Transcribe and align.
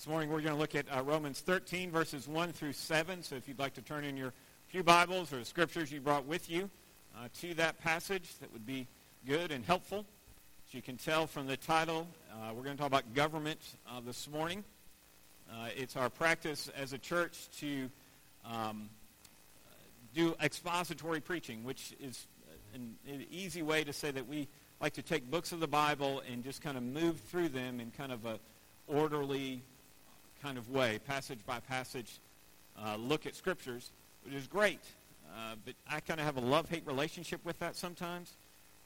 This 0.00 0.08
morning 0.08 0.30
we're 0.30 0.40
going 0.40 0.54
to 0.54 0.58
look 0.58 0.74
at 0.74 0.86
uh, 0.90 1.02
Romans 1.02 1.40
13, 1.40 1.90
verses 1.90 2.26
1 2.26 2.52
through 2.52 2.72
7. 2.72 3.22
So 3.22 3.36
if 3.36 3.46
you'd 3.46 3.58
like 3.58 3.74
to 3.74 3.82
turn 3.82 4.02
in 4.02 4.16
your 4.16 4.32
few 4.68 4.82
Bibles 4.82 5.30
or 5.30 5.44
scriptures 5.44 5.92
you 5.92 6.00
brought 6.00 6.24
with 6.24 6.48
you 6.48 6.70
uh, 7.14 7.28
to 7.40 7.52
that 7.56 7.78
passage, 7.82 8.30
that 8.40 8.50
would 8.50 8.64
be 8.64 8.86
good 9.26 9.50
and 9.50 9.62
helpful. 9.62 10.06
As 10.66 10.72
you 10.72 10.80
can 10.80 10.96
tell 10.96 11.26
from 11.26 11.46
the 11.46 11.58
title, 11.58 12.06
uh, 12.32 12.54
we're 12.54 12.62
going 12.62 12.78
to 12.78 12.80
talk 12.80 12.86
about 12.86 13.12
government 13.12 13.60
uh, 13.86 14.00
this 14.00 14.26
morning. 14.30 14.64
Uh, 15.52 15.68
it's 15.76 15.96
our 15.96 16.08
practice 16.08 16.70
as 16.74 16.94
a 16.94 16.98
church 16.98 17.50
to 17.58 17.90
um, 18.46 18.88
do 20.14 20.34
expository 20.42 21.20
preaching, 21.20 21.62
which 21.62 21.94
is 22.00 22.26
an, 22.74 22.96
an 23.06 23.26
easy 23.30 23.60
way 23.60 23.84
to 23.84 23.92
say 23.92 24.10
that 24.10 24.26
we 24.26 24.48
like 24.80 24.94
to 24.94 25.02
take 25.02 25.30
books 25.30 25.52
of 25.52 25.60
the 25.60 25.68
Bible 25.68 26.22
and 26.32 26.42
just 26.42 26.62
kind 26.62 26.78
of 26.78 26.82
move 26.82 27.20
through 27.20 27.50
them 27.50 27.80
in 27.80 27.90
kind 27.90 28.12
of 28.12 28.24
a 28.24 28.40
orderly 28.86 29.62
kind 30.42 30.58
of 30.58 30.70
way, 30.70 30.98
passage 31.06 31.40
by 31.46 31.60
passage, 31.60 32.18
uh, 32.78 32.96
look 32.96 33.26
at 33.26 33.34
scriptures, 33.34 33.90
which 34.24 34.34
is 34.34 34.46
great. 34.46 34.80
Uh, 35.32 35.54
but 35.64 35.74
I 35.88 36.00
kind 36.00 36.18
of 36.18 36.26
have 36.26 36.36
a 36.36 36.40
love-hate 36.40 36.86
relationship 36.86 37.44
with 37.44 37.58
that 37.60 37.76
sometimes 37.76 38.36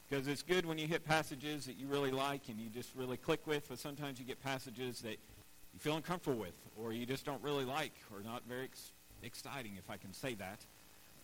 because 0.09 0.29
it's 0.29 0.43
good 0.43 0.67
when 0.67 0.79
you 0.79 0.87
hit 0.87 1.05
passages 1.05 1.67
that 1.67 1.77
you 1.77 1.87
really 1.87 2.11
like 2.11 2.49
and 2.49 2.59
you 2.59 2.69
just 2.69 2.91
really 2.95 3.17
click 3.17 3.47
with, 3.47 3.69
but 3.69 3.79
sometimes 3.79 4.19
you 4.19 4.25
get 4.25 4.43
passages 4.43 5.01
that 5.01 5.19
you 5.73 5.79
feel 5.79 5.97
uncomfortable 5.97 6.39
with 6.39 6.55
or 6.77 6.93
you 6.93 7.07
just 7.07 7.25
don't 7.25 7.43
really 7.43 7.65
like 7.65 7.95
or 8.13 8.23
not 8.23 8.43
very 8.49 8.65
ex- 8.65 8.93
exciting, 9.23 9.73
if 9.79 9.89
I 9.91 9.97
can 9.97 10.13
say 10.13 10.35
that. 10.35 10.61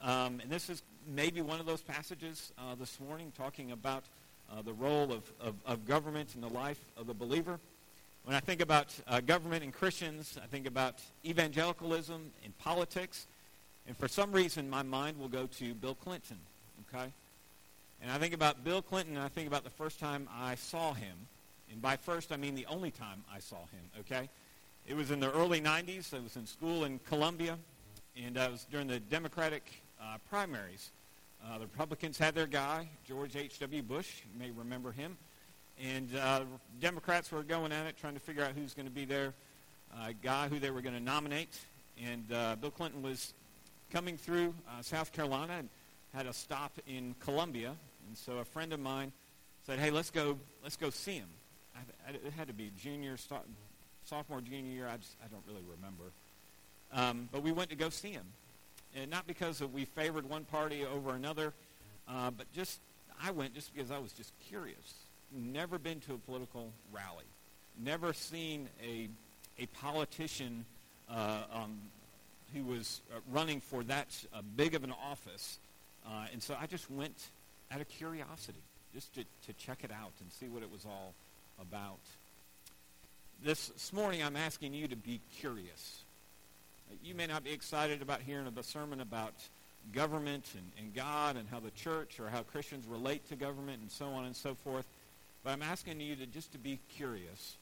Um, 0.03 0.41
and 0.41 0.51
this 0.51 0.71
is 0.71 0.83
maybe 1.07 1.43
one 1.43 1.61
of 1.61 1.67
those 1.67 1.83
passages 1.83 2.53
uh, 2.59 2.75
this 2.79 2.99
morning 2.99 3.33
talking 3.37 3.73
about 3.73 4.05
uh, 4.51 4.63
the 4.63 4.73
role 4.73 5.13
of, 5.13 5.31
of, 5.41 5.55
of 5.67 5.87
government 5.87 6.35
in 6.35 6.41
the 6.41 6.49
life 6.49 6.83
of 6.97 7.07
the 7.07 7.15
believer. 7.15 7.61
When 8.25 8.37
I 8.37 8.41
think 8.41 8.61
about 8.61 8.95
uh, 9.09 9.21
government 9.21 9.65
and 9.65 9.73
Christians, 9.73 10.39
I 10.43 10.47
think 10.47 10.67
about 10.67 10.97
evangelicalism 11.25 12.31
and 12.45 12.59
politics. 12.59 13.27
And 13.87 13.97
for 13.97 14.09
some 14.09 14.31
reason, 14.31 14.69
my 14.69 14.83
mind 14.83 15.19
will 15.19 15.29
go 15.29 15.47
to 15.59 15.75
Bill 15.75 15.95
Clinton, 15.95 16.39
okay? 16.89 17.11
And 18.03 18.11
I 18.11 18.19
think 18.19 18.35
about 18.35 18.63
Bill 18.63 18.83
Clinton, 18.83 19.17
and 19.17 19.25
I 19.25 19.29
think 19.29 19.49
about 19.49 19.65
the 19.65 19.71
first 19.71 19.99
time 19.99 20.29
I 20.33 20.55
saw 20.55 20.93
him. 20.93 21.17
And 21.71 21.81
by 21.81 21.97
first, 21.97 22.31
I 22.31 22.37
mean 22.37 22.55
the 22.55 22.67
only 22.67 22.91
time 22.91 23.25
I 23.33 23.39
saw 23.41 23.57
him, 23.57 24.01
okay? 24.01 24.29
It 24.87 24.95
was 24.95 25.11
in 25.11 25.21
the 25.21 25.33
early 25.33 25.61
90s. 25.61 26.15
I 26.15 26.21
was 26.21 26.37
in 26.37 26.47
school 26.47 26.85
in 26.85 26.99
Columbia, 27.09 27.59
and 28.23 28.39
I 28.39 28.49
was 28.49 28.67
during 28.71 28.87
the 28.87 29.01
Democratic 29.01 29.65
uh, 30.01 30.19
primaries. 30.29 30.91
Uh, 31.45 31.59
the 31.59 31.65
Republicans 31.65 32.19
had 32.19 32.35
their 32.35 32.47
guy, 32.47 32.89
George 33.07 33.35
H.W. 33.35 33.83
Bush. 33.83 34.23
You 34.33 34.39
may 34.39 34.51
remember 34.51 34.93
him. 34.93 35.17
And 35.83 36.15
uh, 36.15 36.41
Democrats 36.79 37.33
were 37.33 37.43
going 37.43 37.73
at 37.73 37.87
it, 37.87 37.97
trying 37.97 38.13
to 38.13 38.21
figure 38.21 38.45
out 38.45 38.53
who's 38.55 38.75
going 38.75 38.87
to 38.87 38.93
be 38.93 39.07
their 39.07 39.33
uh, 39.97 40.09
guy 40.23 40.49
who 40.49 40.59
they 40.59 40.71
were 40.71 40.83
going 40.83 40.95
to 40.95 41.03
nominate. 41.03 41.59
And 42.05 42.31
uh, 42.33 42.57
Bill 42.61 42.71
Clinton 42.71 43.03
was 43.03 43.33
coming 43.91 44.19
through 44.19 44.55
uh, 44.69 44.83
South 44.83 45.11
Carolina 45.13 45.55
and 45.59 45.69
had 46.15 46.27
a 46.27 46.35
stop 46.35 46.73
in 46.87 47.15
Columbia. 47.21 47.75
And 48.09 48.17
so 48.17 48.39
a 48.39 48.45
friend 48.45 48.75
of 48.75 48.81
mine 48.81 49.11
said, 49.65 49.79
"Hey, 49.79 49.91
let's 49.91 50.11
go. 50.11 50.39
Let's 50.63 50.77
go 50.77 50.91
see 50.91 51.15
him." 51.15 51.29
I, 51.75 52.11
I, 52.11 52.13
it 52.13 52.33
had 52.37 52.49
to 52.49 52.55
be 52.55 52.71
junior, 52.79 53.17
sophomore, 54.05 54.41
junior 54.43 54.73
year. 54.73 54.87
I 54.87 54.99
just 54.99 55.17
I 55.25 55.29
don't 55.29 55.45
really 55.47 55.65
remember. 55.77 56.05
Um, 56.93 57.29
but 57.33 57.43
we 57.43 57.53
went 57.53 57.71
to 57.71 57.77
go 57.77 57.89
see 57.89 58.11
him, 58.11 58.27
and 58.95 59.11
not 59.11 59.27
because 59.27 59.63
we 59.63 59.87
favored 59.87 60.29
one 60.29 60.45
party 60.45 60.85
over 60.85 61.15
another, 61.15 61.55
uh, 62.07 62.31
but 62.31 62.53
just 62.53 62.81
I 63.23 63.31
went 63.31 63.55
just 63.55 63.73
because 63.73 63.91
I 63.91 63.99
was 63.99 64.13
just 64.13 64.33
curious 64.49 64.95
never 65.33 65.79
been 65.79 66.01
to 66.01 66.15
a 66.15 66.19
political 66.19 66.73
rally, 66.93 67.25
never 67.79 68.13
seen 68.13 68.69
a, 68.83 69.09
a 69.59 69.67
politician 69.67 70.65
uh, 71.09 71.43
um, 71.53 71.79
who 72.55 72.65
was 72.65 73.01
uh, 73.13 73.19
running 73.33 73.61
for 73.61 73.83
that 73.85 74.09
uh, 74.35 74.43
big 74.57 74.75
of 74.75 74.85
an 74.85 74.93
office. 74.93 75.59
Uh, 76.07 76.27
and 76.33 76.43
so 76.43 76.57
I 76.61 76.67
just 76.67 76.91
went 76.91 77.31
out 77.71 77.81
of 77.81 77.89
curiosity, 77.89 78.63
just 78.95 79.15
to, 79.15 79.25
to 79.47 79.53
check 79.55 79.85
it 79.85 79.93
out 79.93 80.13
and 80.21 80.33
see 80.33 80.47
what 80.49 80.63
it 80.63 80.71
was 80.71 80.85
all 80.85 81.15
about. 81.61 82.01
This, 83.43 83.69
this 83.69 83.93
morning 83.93 84.23
I'm 84.23 84.37
asking 84.37 84.75
you 84.75 84.89
to 84.89 84.97
be 84.97 85.21
curious. 85.39 86.05
You 87.05 87.15
may 87.15 87.27
not 87.27 87.45
be 87.45 87.53
excited 87.53 88.03
about 88.03 88.21
hearing 88.21 88.47
a 88.47 88.63
sermon 88.63 89.01
about 89.01 89.35
government 89.93 90.47
and, 90.55 90.71
and 90.79 90.95
God 90.95 91.37
and 91.37 91.49
how 91.49 91.61
the 91.61 91.71
church 91.71 92.21
or 92.21 92.29
how 92.29 92.43
Christians 92.43 92.87
relate 92.87 93.29
to 93.29 93.37
government 93.37 93.81
and 93.81 93.91
so 93.91 94.07
on 94.07 94.25
and 94.25 94.35
so 94.35 94.55
forth. 94.55 94.85
But 95.43 95.51
I'm 95.51 95.63
asking 95.63 96.01
you 96.01 96.17
to 96.17 96.27
just 96.27 96.53
to 96.53 96.59
be 96.59 96.79
curious 96.97 97.57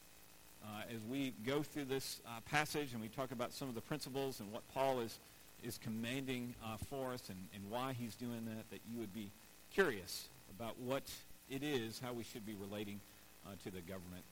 uh, 0.65 0.83
as 0.93 1.01
we 1.09 1.33
go 1.47 1.63
through 1.63 1.85
this 1.85 2.21
uh, 2.27 2.41
passage 2.51 2.93
and 2.93 3.01
we 3.01 3.09
talk 3.09 3.31
about 3.31 3.53
some 3.53 3.69
of 3.69 3.75
the 3.75 3.81
principles 3.81 4.41
and 4.41 4.53
what 4.53 4.63
Paul 4.75 5.01
is, 5.01 5.19
is 5.63 5.79
commanding 5.79 6.55
uh, 6.65 6.77
for 6.91 7.13
us 7.13 7.23
and, 7.29 7.39
and 7.55 7.71
why 7.71 7.93
he's 7.93 8.17
doing 8.17 8.45
that, 8.47 8.69
that 8.71 8.81
you 8.93 8.99
would 8.99 9.15
be 9.15 9.31
curious 9.73 10.29
about 10.57 10.79
what 10.81 11.05
it 11.51 11.63
is, 11.63 12.01
how 12.05 12.13
we 12.13 12.25
should 12.25 12.45
be 12.45 12.55
relating 12.55 13.01
uh, 13.47 13.51
to 13.63 13.71
the 13.71 13.81
government. 13.81 14.25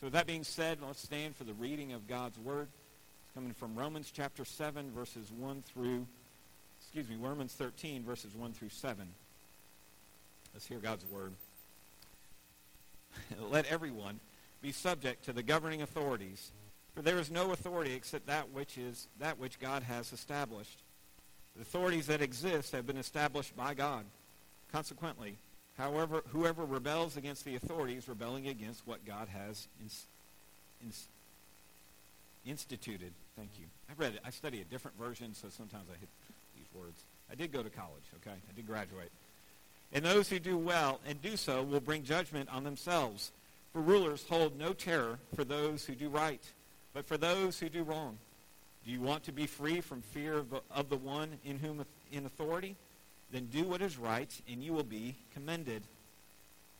So 0.00 0.06
with 0.06 0.12
that 0.14 0.26
being 0.26 0.44
said, 0.44 0.78
let's 0.84 1.02
stand 1.02 1.36
for 1.36 1.44
the 1.44 1.54
reading 1.54 1.92
of 1.92 2.08
God's 2.08 2.38
Word. 2.38 2.66
It's 3.24 3.34
coming 3.34 3.52
from 3.52 3.76
Romans 3.76 4.10
chapter 4.12 4.44
7, 4.44 4.90
verses 4.90 5.30
1 5.38 5.62
through, 5.72 6.04
excuse 6.80 7.08
me, 7.08 7.16
Romans 7.16 7.52
13, 7.52 8.02
verses 8.02 8.34
1 8.34 8.52
through 8.52 8.70
7. 8.70 9.06
Let's 10.52 10.66
hear 10.66 10.78
God's 10.78 11.04
Word. 11.06 11.32
let 13.50 13.66
everyone 13.66 14.20
be 14.60 14.72
subject 14.72 15.24
to 15.24 15.32
the 15.32 15.42
governing 15.42 15.82
authorities. 15.82 16.50
For 16.94 17.02
there 17.02 17.18
is 17.18 17.30
no 17.30 17.52
authority 17.52 17.94
except 17.94 18.26
that 18.26 18.50
which 18.50 18.76
is 18.76 19.06
that 19.20 19.38
which 19.38 19.60
God 19.60 19.82
has 19.84 20.12
established. 20.12 20.78
The 21.56 21.62
authorities 21.62 22.06
that 22.06 22.20
exist 22.20 22.72
have 22.72 22.86
been 22.86 22.96
established 22.96 23.56
by 23.56 23.74
God. 23.74 24.04
Consequently, 24.72 25.36
however, 25.76 26.22
whoever 26.28 26.64
rebels 26.64 27.16
against 27.16 27.44
the 27.44 27.56
authorities, 27.56 28.08
rebelling 28.08 28.48
against 28.48 28.86
what 28.86 29.04
God 29.06 29.28
has 29.28 29.66
ins- 29.80 30.06
ins- 30.84 31.08
instituted. 32.46 33.12
Thank 33.36 33.50
you. 33.58 33.66
I 33.88 33.92
read 33.96 34.14
it. 34.14 34.20
I 34.24 34.30
study 34.30 34.60
a 34.60 34.64
different 34.64 34.98
version, 34.98 35.34
so 35.34 35.48
sometimes 35.48 35.84
I 35.88 35.98
hit 35.98 36.08
these 36.56 36.66
words. 36.74 37.02
I 37.30 37.34
did 37.34 37.52
go 37.52 37.62
to 37.62 37.70
college, 37.70 38.04
okay? 38.20 38.36
I 38.36 38.52
did 38.54 38.66
graduate. 38.66 39.10
And 39.92 40.04
those 40.04 40.28
who 40.28 40.38
do 40.38 40.58
well 40.58 41.00
and 41.06 41.20
do 41.22 41.36
so 41.36 41.62
will 41.62 41.80
bring 41.80 42.04
judgment 42.04 42.48
on 42.52 42.64
themselves. 42.64 43.32
For 43.72 43.80
rulers 43.80 44.24
hold 44.28 44.58
no 44.58 44.72
terror 44.72 45.18
for 45.34 45.44
those 45.44 45.84
who 45.84 45.94
do 45.94 46.08
right, 46.08 46.42
but 46.92 47.06
for 47.06 47.16
those 47.16 47.58
who 47.58 47.68
do 47.68 47.82
wrong. 47.82 48.18
Do 48.84 48.90
you 48.90 49.00
want 49.00 49.24
to 49.24 49.32
be 49.32 49.46
free 49.46 49.80
from 49.80 50.02
fear 50.02 50.34
of 50.34 50.50
the, 50.50 50.62
of 50.70 50.88
the 50.88 50.96
one 50.96 51.38
in 51.44 51.58
whom 51.58 51.84
in 52.10 52.26
authority? 52.26 52.76
Then 53.30 53.46
do 53.46 53.64
what 53.64 53.82
is 53.82 53.98
right, 53.98 54.30
and 54.50 54.62
you 54.62 54.72
will 54.72 54.84
be 54.84 55.14
commended. 55.34 55.82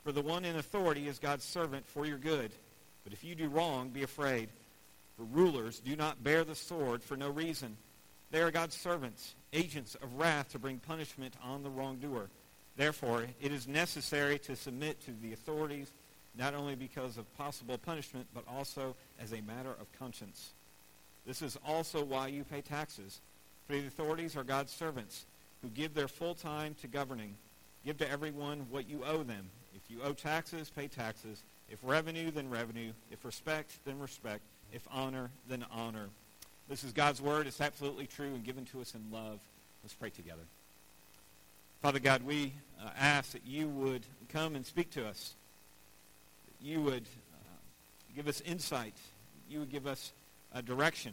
For 0.05 0.13
the 0.13 0.23
one 0.23 0.45
in 0.45 0.57
authority 0.57 1.09
is 1.09 1.19
God's 1.19 1.45
servant 1.45 1.87
for 1.87 2.07
your 2.07 2.17
good. 2.17 2.51
But 3.05 3.13
if 3.13 3.23
you 3.23 3.35
do 3.35 3.49
wrong, 3.49 3.91
be 3.91 4.03
afraid. 4.03 4.49
For 5.17 5.25
rulers 5.25 5.81
do 5.81 5.97
not 5.97 6.23
bear 6.23 6.45
the 6.45 6.55
sword 6.55 7.03
for 7.03 7.17
no 7.17 7.29
reason. 7.29 7.77
They 8.31 8.41
are 8.41 8.51
God's 8.51 8.77
servants, 8.77 9.35
agents 9.53 9.95
of 9.97 10.19
wrath 10.19 10.53
to 10.53 10.59
bring 10.59 10.79
punishment 10.79 11.35
on 11.43 11.63
the 11.63 11.71
wrongdoer. 11.71 12.29
Therefore, 12.79 13.25
it 13.43 13.53
is 13.53 13.67
necessary 13.67 14.39
to 14.39 14.55
submit 14.55 15.05
to 15.05 15.11
the 15.21 15.33
authorities 15.33 15.91
not 16.39 16.55
only 16.55 16.77
because 16.77 17.19
of 17.19 17.37
possible 17.37 17.77
punishment, 17.77 18.27
but 18.33 18.45
also 18.49 18.95
as 19.21 19.33
a 19.33 19.43
matter 19.43 19.73
of 19.81 19.99
conscience. 19.99 20.51
This 21.27 21.43
is 21.43 21.59
also 21.67 22.05
why 22.05 22.29
you 22.29 22.45
pay 22.45 22.61
taxes. 22.61 23.21
For 23.67 23.73
the 23.73 23.89
authorities 23.89 24.37
are 24.37 24.45
God's 24.45 24.73
servants 24.73 25.27
who 25.61 25.69
give 25.71 25.93
their 25.93 26.07
full 26.07 26.37
time 26.37 26.77
to 26.81 26.87
governing. 26.87 27.35
Give 27.85 27.99
to 27.99 28.09
everyone 28.09 28.67
what 28.71 28.89
you 28.89 29.03
owe 29.05 29.25
them. 29.25 29.51
If 29.75 29.91
you 29.91 30.01
owe 30.05 30.13
taxes, 30.13 30.71
pay 30.71 30.87
taxes. 30.87 31.43
If 31.69 31.81
revenue, 31.83 32.31
then 32.31 32.49
revenue. 32.49 32.93
If 33.11 33.25
respect, 33.25 33.73
then 33.85 33.99
respect. 33.99 34.43
If 34.73 34.87
honor, 34.93 35.31
then 35.49 35.65
honor. 35.73 36.11
This 36.69 36.85
is 36.85 36.93
God's 36.93 37.21
word. 37.21 37.49
It's 37.49 37.61
absolutely 37.61 38.07
true 38.07 38.35
and 38.35 38.45
given 38.45 38.65
to 38.67 38.81
us 38.81 38.95
in 38.95 39.03
love. 39.11 39.41
Let's 39.83 39.95
pray 39.95 40.11
together. 40.11 40.43
Father 41.83 42.01
God, 42.01 42.23
we 42.25 42.53
uh, 42.85 42.89
ask 42.99 43.31
that 43.33 43.47
you 43.47 43.69
would 43.69 44.05
come 44.33 44.57
and 44.57 44.67
speak 44.67 44.91
to 44.91 45.07
us, 45.07 45.35
that 46.47 46.67
you 46.67 46.83
would 46.83 47.05
uh, 47.05 47.57
give 48.17 48.27
us 48.27 48.41
insight, 48.41 48.95
you 49.49 49.61
would 49.61 49.71
give 49.71 49.87
us 49.87 50.13
a 50.53 50.61
direction, 50.61 51.13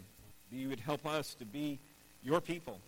that 0.52 0.58
you 0.58 0.68
would 0.70 0.80
help 0.80 1.06
us 1.06 1.36
to 1.36 1.46
be 1.46 1.78
your 2.24 2.42
people, 2.42 2.80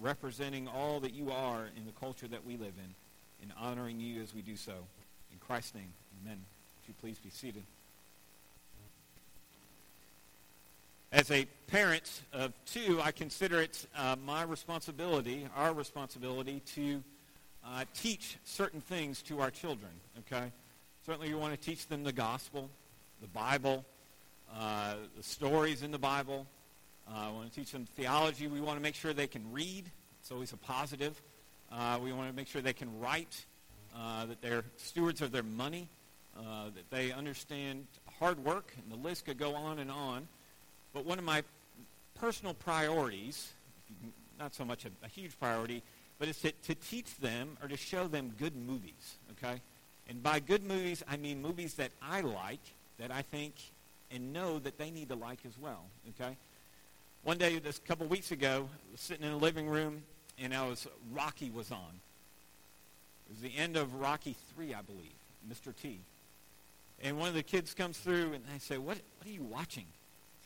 representing 0.00 0.68
all 0.68 0.98
that 1.00 1.12
you 1.12 1.30
are 1.30 1.66
in 1.76 1.84
the 1.84 1.92
culture 2.00 2.28
that 2.28 2.46
we 2.46 2.56
live 2.56 2.72
in, 2.78 2.94
and 3.42 3.52
honoring 3.60 4.00
you 4.00 4.22
as 4.22 4.34
we 4.34 4.40
do 4.40 4.56
so. 4.56 4.72
In 5.30 5.38
Christ's 5.38 5.74
name, 5.74 5.92
amen. 6.22 6.38
Would 6.38 6.88
you 6.88 6.94
please 6.98 7.18
be 7.18 7.28
seated? 7.28 7.64
As 11.12 11.30
a 11.30 11.44
parent 11.68 12.22
of 12.32 12.52
two, 12.66 13.00
I 13.00 13.12
consider 13.12 13.62
it 13.62 13.86
uh, 13.96 14.16
my 14.24 14.42
responsibility, 14.42 15.46
our 15.54 15.72
responsibility, 15.72 16.60
to 16.74 17.02
uh, 17.64 17.84
teach 17.94 18.38
certain 18.44 18.80
things 18.80 19.22
to 19.22 19.40
our 19.40 19.52
children, 19.52 19.92
okay? 20.18 20.50
Certainly 21.04 21.28
you 21.28 21.38
want 21.38 21.54
to 21.54 21.60
teach 21.60 21.86
them 21.86 22.02
the 22.02 22.12
gospel, 22.12 22.68
the 23.20 23.28
Bible, 23.28 23.84
uh, 24.52 24.96
the 25.16 25.22
stories 25.22 25.84
in 25.84 25.92
the 25.92 25.98
Bible. 25.98 26.44
Uh, 27.08 27.28
we 27.30 27.36
want 27.36 27.52
to 27.52 27.60
teach 27.60 27.70
them 27.70 27.86
theology. 27.96 28.48
We 28.48 28.60
want 28.60 28.76
to 28.76 28.82
make 28.82 28.96
sure 28.96 29.12
they 29.12 29.28
can 29.28 29.52
read. 29.52 29.84
It's 30.20 30.32
always 30.32 30.52
a 30.52 30.56
positive. 30.56 31.22
Uh, 31.70 32.00
we 32.02 32.12
want 32.12 32.30
to 32.30 32.34
make 32.34 32.48
sure 32.48 32.60
they 32.62 32.72
can 32.72 32.98
write, 32.98 33.46
uh, 33.96 34.26
that 34.26 34.42
they're 34.42 34.64
stewards 34.76 35.22
of 35.22 35.30
their 35.30 35.44
money, 35.44 35.88
uh, 36.36 36.64
that 36.74 36.90
they 36.90 37.12
understand 37.12 37.86
hard 38.18 38.44
work, 38.44 38.72
and 38.76 38.90
the 38.90 39.08
list 39.08 39.24
could 39.24 39.38
go 39.38 39.54
on 39.54 39.78
and 39.78 39.90
on. 39.90 40.26
But 40.96 41.04
one 41.04 41.18
of 41.18 41.26
my 41.26 41.42
personal 42.14 42.54
priorities, 42.54 43.52
not 44.38 44.54
so 44.54 44.64
much 44.64 44.86
a, 44.86 44.88
a 45.04 45.08
huge 45.08 45.38
priority, 45.38 45.82
but 46.18 46.26
it's 46.26 46.40
to, 46.40 46.52
to 46.52 46.74
teach 46.74 47.18
them 47.18 47.58
or 47.62 47.68
to 47.68 47.76
show 47.76 48.08
them 48.08 48.32
good 48.38 48.56
movies, 48.56 49.18
okay? 49.32 49.60
And 50.08 50.22
by 50.22 50.40
good 50.40 50.64
movies, 50.64 51.04
I 51.06 51.18
mean 51.18 51.42
movies 51.42 51.74
that 51.74 51.90
I 52.00 52.22
like, 52.22 52.62
that 52.98 53.10
I 53.10 53.20
think 53.20 53.52
and 54.10 54.32
know 54.32 54.58
that 54.58 54.78
they 54.78 54.90
need 54.90 55.10
to 55.10 55.16
like 55.16 55.40
as 55.46 55.52
well, 55.60 55.84
okay? 56.18 56.34
One 57.24 57.36
day, 57.36 57.58
this 57.58 57.78
couple 57.78 58.06
weeks 58.06 58.32
ago, 58.32 58.66
I 58.66 58.92
was 58.92 59.00
sitting 59.02 59.26
in 59.26 59.32
the 59.32 59.36
living 59.36 59.68
room, 59.68 60.02
and 60.38 60.54
I 60.54 60.66
was 60.66 60.88
Rocky 61.12 61.50
was 61.50 61.70
on. 61.70 62.00
It 63.28 63.34
was 63.34 63.40
the 63.42 63.54
end 63.54 63.76
of 63.76 63.96
Rocky 63.96 64.34
3, 64.54 64.72
I 64.72 64.80
believe, 64.80 65.12
Mr. 65.46 65.76
T. 65.76 65.98
And 67.02 67.18
one 67.18 67.28
of 67.28 67.34
the 67.34 67.42
kids 67.42 67.74
comes 67.74 67.98
through, 67.98 68.32
and 68.32 68.42
they 68.50 68.58
say, 68.58 68.78
what, 68.78 68.96
what 69.18 69.28
are 69.28 69.30
you 69.30 69.42
watching? 69.42 69.84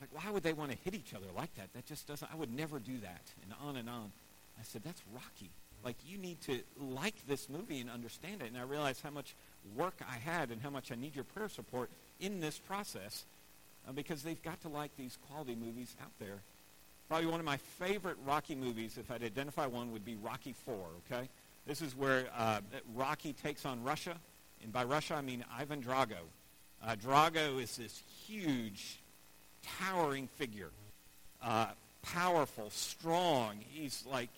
It's 0.00 0.12
like, 0.12 0.24
why 0.24 0.30
would 0.30 0.42
they 0.42 0.52
want 0.52 0.70
to 0.70 0.78
hit 0.78 0.94
each 0.94 1.14
other 1.14 1.26
like 1.36 1.54
that? 1.56 1.72
That 1.74 1.86
just 1.86 2.06
doesn't, 2.06 2.30
I 2.32 2.36
would 2.36 2.54
never 2.54 2.78
do 2.78 2.98
that, 3.02 3.22
and 3.42 3.52
on 3.62 3.76
and 3.76 3.88
on. 3.88 4.12
I 4.58 4.62
said, 4.62 4.82
that's 4.84 5.02
Rocky. 5.12 5.50
Like, 5.84 5.96
you 6.06 6.18
need 6.18 6.40
to 6.42 6.60
like 6.78 7.14
this 7.26 7.48
movie 7.48 7.80
and 7.80 7.88
understand 7.88 8.42
it. 8.42 8.48
And 8.48 8.58
I 8.58 8.62
realized 8.62 9.02
how 9.02 9.10
much 9.10 9.34
work 9.76 9.94
I 10.08 10.16
had 10.16 10.50
and 10.50 10.60
how 10.60 10.70
much 10.70 10.92
I 10.92 10.94
need 10.94 11.14
your 11.14 11.24
prayer 11.24 11.48
support 11.48 11.88
in 12.20 12.40
this 12.40 12.58
process 12.58 13.24
uh, 13.88 13.92
because 13.92 14.22
they've 14.22 14.42
got 14.42 14.60
to 14.62 14.68
like 14.68 14.90
these 14.96 15.16
quality 15.28 15.54
movies 15.54 15.94
out 16.02 16.12
there. 16.18 16.40
Probably 17.08 17.26
one 17.26 17.40
of 17.40 17.46
my 17.46 17.56
favorite 17.56 18.16
Rocky 18.24 18.54
movies, 18.54 18.98
if 18.98 19.10
I'd 19.10 19.24
identify 19.24 19.66
one, 19.66 19.92
would 19.92 20.04
be 20.04 20.16
Rocky 20.16 20.54
4, 20.64 20.74
okay? 21.10 21.28
This 21.66 21.82
is 21.82 21.96
where 21.96 22.26
uh, 22.36 22.60
Rocky 22.94 23.32
takes 23.32 23.64
on 23.64 23.82
Russia. 23.82 24.16
And 24.62 24.72
by 24.72 24.84
Russia, 24.84 25.14
I 25.14 25.22
mean 25.22 25.44
Ivan 25.58 25.82
Drago. 25.82 26.18
Uh, 26.82 26.94
Drago 26.94 27.60
is 27.60 27.76
this 27.76 28.02
huge, 28.26 29.00
towering 29.62 30.26
figure. 30.26 30.70
Uh, 31.42 31.66
powerful, 32.02 32.70
strong. 32.70 33.58
He's 33.70 34.04
like 34.10 34.28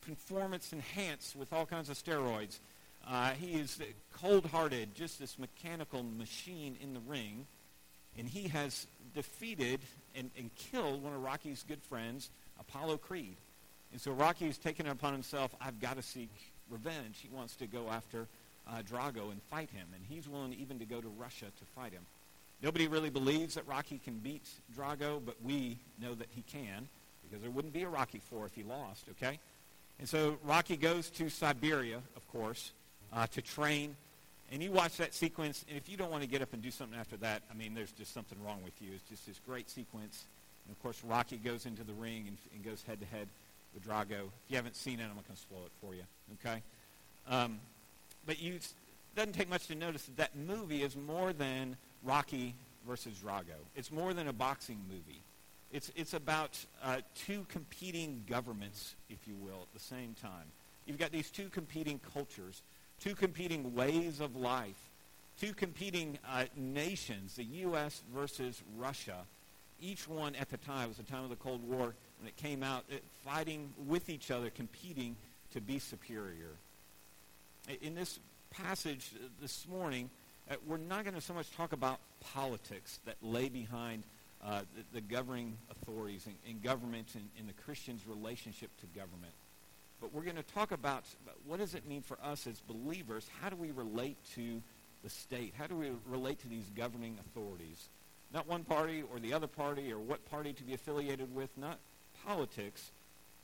performance 0.00 0.72
enhanced 0.72 1.36
with 1.36 1.52
all 1.52 1.66
kinds 1.66 1.88
of 1.88 1.96
steroids. 1.96 2.58
Uh, 3.08 3.30
he 3.30 3.54
is 3.54 3.80
cold-hearted, 4.20 4.94
just 4.94 5.18
this 5.18 5.38
mechanical 5.38 6.02
machine 6.02 6.76
in 6.80 6.94
the 6.94 7.00
ring. 7.00 7.46
And 8.18 8.28
he 8.28 8.48
has 8.48 8.86
defeated 9.14 9.80
and, 10.14 10.30
and 10.38 10.50
killed 10.54 11.02
one 11.02 11.14
of 11.14 11.22
Rocky's 11.22 11.64
good 11.66 11.82
friends, 11.82 12.30
Apollo 12.60 12.98
Creed. 12.98 13.36
And 13.92 14.00
so 14.00 14.12
Rocky 14.12 14.46
has 14.46 14.58
taken 14.58 14.86
it 14.86 14.90
upon 14.90 15.12
himself, 15.12 15.54
I've 15.60 15.80
got 15.80 15.96
to 15.96 16.02
seek 16.02 16.30
revenge. 16.70 17.18
He 17.20 17.28
wants 17.34 17.56
to 17.56 17.66
go 17.66 17.88
after 17.90 18.26
uh, 18.68 18.82
Drago 18.82 19.30
and 19.30 19.40
fight 19.50 19.70
him. 19.70 19.86
And 19.94 20.04
he's 20.08 20.28
willing 20.28 20.54
even 20.54 20.78
to 20.78 20.84
go 20.84 21.00
to 21.00 21.08
Russia 21.08 21.46
to 21.46 21.64
fight 21.74 21.92
him. 21.92 22.02
Nobody 22.62 22.86
really 22.86 23.10
believes 23.10 23.54
that 23.54 23.66
Rocky 23.66 24.00
can 24.02 24.18
beat 24.18 24.48
Drago, 24.76 25.20
but 25.24 25.36
we 25.42 25.78
know 26.00 26.14
that 26.14 26.28
he 26.30 26.42
can 26.42 26.88
because 27.24 27.42
there 27.42 27.50
wouldn't 27.50 27.74
be 27.74 27.82
a 27.82 27.88
Rocky 27.88 28.20
4 28.30 28.46
if 28.46 28.54
he 28.54 28.62
lost, 28.62 29.06
okay? 29.10 29.38
And 29.98 30.08
so 30.08 30.36
Rocky 30.44 30.76
goes 30.76 31.10
to 31.10 31.28
Siberia, 31.28 32.00
of 32.16 32.28
course, 32.28 32.72
uh, 33.12 33.26
to 33.28 33.42
train. 33.42 33.96
And 34.52 34.62
you 34.62 34.70
watch 34.70 34.98
that 34.98 35.14
sequence, 35.14 35.64
and 35.68 35.78
if 35.78 35.88
you 35.88 35.96
don't 35.96 36.10
want 36.10 36.22
to 36.22 36.28
get 36.28 36.42
up 36.42 36.52
and 36.52 36.62
do 36.62 36.70
something 36.70 36.98
after 36.98 37.16
that, 37.18 37.42
I 37.50 37.54
mean, 37.54 37.74
there's 37.74 37.92
just 37.92 38.12
something 38.12 38.38
wrong 38.44 38.60
with 38.62 38.74
you. 38.80 38.90
It's 38.94 39.08
just 39.08 39.26
this 39.26 39.40
great 39.46 39.70
sequence. 39.70 40.24
And 40.66 40.76
of 40.76 40.82
course, 40.82 41.02
Rocky 41.04 41.38
goes 41.38 41.66
into 41.66 41.84
the 41.84 41.94
ring 41.94 42.24
and, 42.28 42.36
and 42.54 42.64
goes 42.64 42.82
head 42.86 43.00
to 43.00 43.06
head 43.06 43.28
with 43.74 43.86
Drago. 43.86 44.26
If 44.26 44.50
you 44.50 44.56
haven't 44.56 44.76
seen 44.76 45.00
it, 45.00 45.04
I'm 45.04 45.14
going 45.14 45.24
to 45.32 45.36
spoil 45.36 45.64
it 45.64 45.72
for 45.80 45.94
you. 45.94 46.02
Okay? 46.44 46.62
Um, 47.28 47.58
but 48.26 48.40
you 48.40 48.58
doesn't 49.14 49.32
take 49.32 49.48
much 49.48 49.66
to 49.66 49.74
notice 49.74 50.04
that 50.04 50.16
that 50.16 50.36
movie 50.36 50.82
is 50.82 50.96
more 50.96 51.32
than 51.32 51.76
Rocky 52.04 52.54
versus 52.86 53.14
Drago. 53.24 53.58
It's 53.76 53.90
more 53.90 54.14
than 54.14 54.28
a 54.28 54.32
boxing 54.32 54.80
movie. 54.88 55.22
It's, 55.72 55.90
it's 55.96 56.12
about 56.14 56.58
uh, 56.84 56.98
two 57.14 57.46
competing 57.48 58.24
governments, 58.28 58.94
if 59.08 59.26
you 59.26 59.34
will, 59.36 59.62
at 59.62 59.72
the 59.72 59.80
same 59.80 60.14
time. 60.20 60.44
You've 60.86 60.98
got 60.98 61.12
these 61.12 61.30
two 61.30 61.48
competing 61.48 62.00
cultures, 62.12 62.62
two 63.00 63.14
competing 63.14 63.74
ways 63.74 64.20
of 64.20 64.36
life, 64.36 64.90
two 65.40 65.54
competing 65.54 66.18
uh, 66.30 66.44
nations, 66.56 67.36
the 67.36 67.44
U.S. 67.44 68.02
versus 68.14 68.62
Russia. 68.76 69.18
Each 69.80 70.06
one 70.06 70.34
at 70.34 70.50
the 70.50 70.58
time, 70.58 70.84
it 70.84 70.88
was 70.88 70.96
the 70.98 71.04
time 71.04 71.24
of 71.24 71.30
the 71.30 71.36
Cold 71.36 71.66
War, 71.66 71.94
when 72.20 72.28
it 72.28 72.36
came 72.36 72.62
out, 72.62 72.84
it, 72.90 73.02
fighting 73.24 73.72
with 73.86 74.10
each 74.10 74.30
other, 74.30 74.50
competing 74.50 75.16
to 75.54 75.60
be 75.60 75.78
superior. 75.78 76.50
In 77.80 77.94
this 77.94 78.18
passage 78.50 79.10
uh, 79.14 79.26
this 79.40 79.66
morning, 79.68 80.10
uh, 80.50 80.54
we're 80.66 80.76
not 80.76 81.04
going 81.04 81.14
to 81.14 81.20
so 81.20 81.34
much 81.34 81.50
talk 81.52 81.72
about 81.72 81.98
politics 82.20 83.00
that 83.06 83.16
lay 83.22 83.48
behind 83.48 84.02
uh, 84.44 84.62
the, 84.76 85.00
the, 85.00 85.00
governing 85.00 85.56
authorities 85.70 86.26
and, 86.26 86.34
and 86.48 86.62
government 86.62 87.06
and, 87.14 87.28
and, 87.38 87.48
the 87.48 87.62
Christian's 87.62 88.02
relationship 88.08 88.70
to 88.80 88.86
government. 88.86 89.32
But 90.00 90.12
we're 90.12 90.24
going 90.24 90.36
to 90.36 90.42
talk 90.42 90.72
about 90.72 91.04
what 91.46 91.60
does 91.60 91.74
it 91.74 91.86
mean 91.86 92.02
for 92.02 92.18
us 92.20 92.48
as 92.48 92.58
believers? 92.60 93.28
How 93.40 93.50
do 93.50 93.56
we 93.56 93.70
relate 93.70 94.16
to 94.34 94.60
the 95.04 95.10
state? 95.10 95.54
How 95.56 95.68
do 95.68 95.76
we 95.76 95.90
relate 96.06 96.40
to 96.40 96.48
these 96.48 96.68
governing 96.76 97.18
authorities? 97.20 97.88
Not 98.34 98.48
one 98.48 98.64
party 98.64 99.04
or 99.12 99.20
the 99.20 99.32
other 99.32 99.46
party 99.46 99.92
or 99.92 100.00
what 100.00 100.28
party 100.28 100.52
to 100.54 100.62
be 100.64 100.74
affiliated 100.74 101.32
with, 101.32 101.50
not 101.56 101.78
politics, 102.26 102.90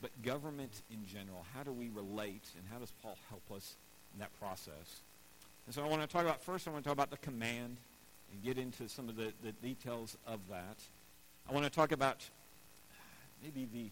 but 0.02 0.10
government 0.22 0.82
in 0.90 1.06
general. 1.06 1.44
How 1.54 1.62
do 1.62 1.72
we 1.72 1.90
relate 1.90 2.44
and 2.56 2.64
how 2.72 2.78
does 2.78 2.92
Paul 3.02 3.16
help 3.28 3.42
us 3.54 3.76
in 4.14 4.20
that 4.20 4.36
process? 4.40 5.02
And 5.68 5.74
so 5.74 5.84
I 5.84 5.86
want 5.86 6.00
to 6.00 6.08
talk 6.08 6.22
about, 6.22 6.42
first 6.42 6.66
I 6.66 6.70
want 6.70 6.82
to 6.82 6.88
talk 6.88 6.94
about 6.94 7.10
the 7.10 7.18
command 7.18 7.76
and 8.32 8.42
get 8.42 8.56
into 8.56 8.88
some 8.88 9.10
of 9.10 9.16
the, 9.16 9.34
the 9.44 9.52
details 9.52 10.16
of 10.26 10.40
that. 10.48 10.78
I 11.46 11.52
want 11.52 11.66
to 11.66 11.70
talk 11.70 11.92
about 11.92 12.24
maybe 13.42 13.68
the, 13.70 13.90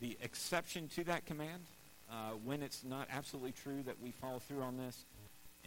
the 0.00 0.16
exception 0.22 0.88
to 0.96 1.04
that 1.04 1.26
command, 1.26 1.60
uh, 2.10 2.30
when 2.42 2.62
it's 2.62 2.84
not 2.84 3.06
absolutely 3.12 3.52
true 3.52 3.82
that 3.84 3.96
we 4.02 4.12
follow 4.12 4.38
through 4.38 4.62
on 4.62 4.78
this, 4.78 5.04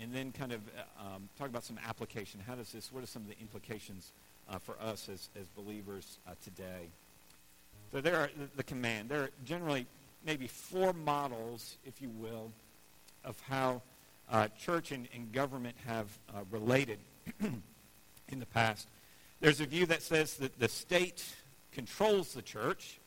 and 0.02 0.12
then 0.12 0.32
kind 0.32 0.54
of 0.54 0.62
uh, 0.70 1.06
um, 1.06 1.30
talk 1.38 1.50
about 1.50 1.64
some 1.64 1.78
application. 1.88 2.40
How 2.40 2.56
does 2.56 2.72
this, 2.72 2.92
what 2.92 3.04
are 3.04 3.08
some 3.08 3.22
of 3.22 3.28
the 3.28 3.40
implications 3.40 4.14
uh, 4.50 4.58
for 4.58 4.76
us 4.82 5.08
as, 5.08 5.30
as 5.40 5.46
believers 5.50 6.18
uh, 6.28 6.32
today? 6.44 6.88
So 7.92 8.02
there 8.02 8.16
are 8.16 8.32
the, 8.36 8.50
the 8.56 8.64
command. 8.64 9.10
There 9.10 9.22
are 9.22 9.30
generally 9.46 9.86
maybe 10.26 10.48
four 10.48 10.94
models, 10.94 11.78
if 11.86 12.02
you 12.02 12.10
will, 12.10 12.50
of 13.24 13.40
how 13.48 13.84
uh, 14.32 14.48
church 14.60 14.92
and, 14.92 15.08
and, 15.14 15.32
government 15.32 15.76
have 15.86 16.08
uh, 16.30 16.42
related 16.52 17.00
in 17.40 18.40
the 18.40 18.46
past. 18.46 18.88
There's 19.40 19.62
a 19.62 19.66
view 19.66 19.86
that 19.86 20.02
says 20.02 20.36
that 20.38 20.60
the 20.60 20.68
state 20.68 21.24
controls 21.72 22.34
the 22.34 22.42
church. 22.42 23.00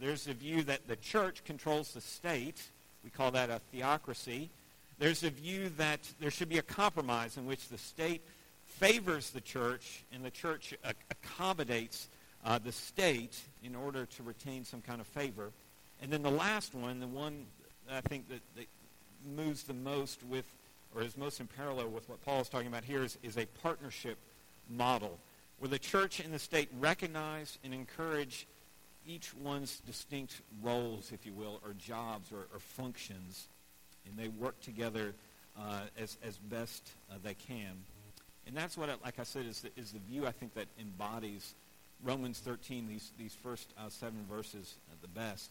There's 0.00 0.26
a 0.28 0.34
view 0.34 0.62
that 0.64 0.86
the 0.86 0.96
church 0.96 1.44
controls 1.44 1.92
the 1.92 2.00
state. 2.00 2.60
We 3.02 3.10
call 3.10 3.30
that 3.30 3.50
a 3.50 3.60
theocracy. 3.72 4.50
There's 4.98 5.22
a 5.22 5.30
view 5.30 5.70
that 5.76 6.00
there 6.20 6.30
should 6.30 6.48
be 6.48 6.58
a 6.58 6.62
compromise 6.62 7.36
in 7.36 7.46
which 7.46 7.68
the 7.68 7.78
state 7.78 8.22
favors 8.66 9.30
the 9.30 9.40
church 9.40 10.04
and 10.12 10.24
the 10.24 10.30
church 10.30 10.74
accommodates 11.10 12.08
uh, 12.44 12.58
the 12.58 12.72
state 12.72 13.38
in 13.62 13.74
order 13.74 14.06
to 14.06 14.22
retain 14.22 14.64
some 14.64 14.80
kind 14.80 15.00
of 15.00 15.06
favor. 15.06 15.50
And 16.02 16.12
then 16.12 16.22
the 16.22 16.30
last 16.30 16.74
one, 16.74 17.00
the 17.00 17.06
one 17.06 17.46
I 17.90 18.00
think 18.02 18.28
that, 18.28 18.40
that 18.56 18.66
moves 19.36 19.64
the 19.64 19.74
most 19.74 20.22
with, 20.24 20.44
or 20.94 21.02
is 21.02 21.16
most 21.16 21.40
in 21.40 21.46
parallel 21.46 21.88
with 21.88 22.08
what 22.08 22.24
Paul 22.24 22.40
is 22.40 22.48
talking 22.48 22.68
about 22.68 22.84
here, 22.84 23.02
is, 23.02 23.18
is 23.22 23.36
a 23.36 23.46
partnership 23.62 24.18
model 24.68 25.18
where 25.58 25.68
the 25.68 25.78
church 25.78 26.20
and 26.20 26.32
the 26.32 26.38
state 26.38 26.68
recognize 26.78 27.58
and 27.64 27.74
encourage 27.74 28.46
each 29.06 29.34
one's 29.34 29.80
distinct 29.80 30.42
roles, 30.62 31.12
if 31.12 31.24
you 31.24 31.32
will, 31.32 31.60
or 31.64 31.72
jobs 31.78 32.30
or, 32.32 32.46
or 32.52 32.58
functions, 32.58 33.48
and 34.06 34.16
they 34.18 34.28
work 34.28 34.60
together 34.60 35.14
uh, 35.58 35.80
as, 35.98 36.18
as 36.22 36.36
best 36.36 36.90
uh, 37.10 37.14
they 37.22 37.34
can. 37.34 37.72
And 38.46 38.56
that's 38.56 38.76
what, 38.78 38.88
like 39.04 39.18
I 39.18 39.24
said, 39.24 39.46
is 39.46 39.62
the, 39.62 39.70
is 39.76 39.92
the 39.92 39.98
view 39.98 40.26
I 40.26 40.32
think 40.32 40.54
that 40.54 40.66
embodies 40.80 41.54
Romans 42.02 42.38
13, 42.38 42.86
these, 42.86 43.12
these 43.18 43.34
first 43.34 43.72
uh, 43.78 43.88
seven 43.88 44.24
verses 44.30 44.76
the 45.02 45.08
best. 45.08 45.50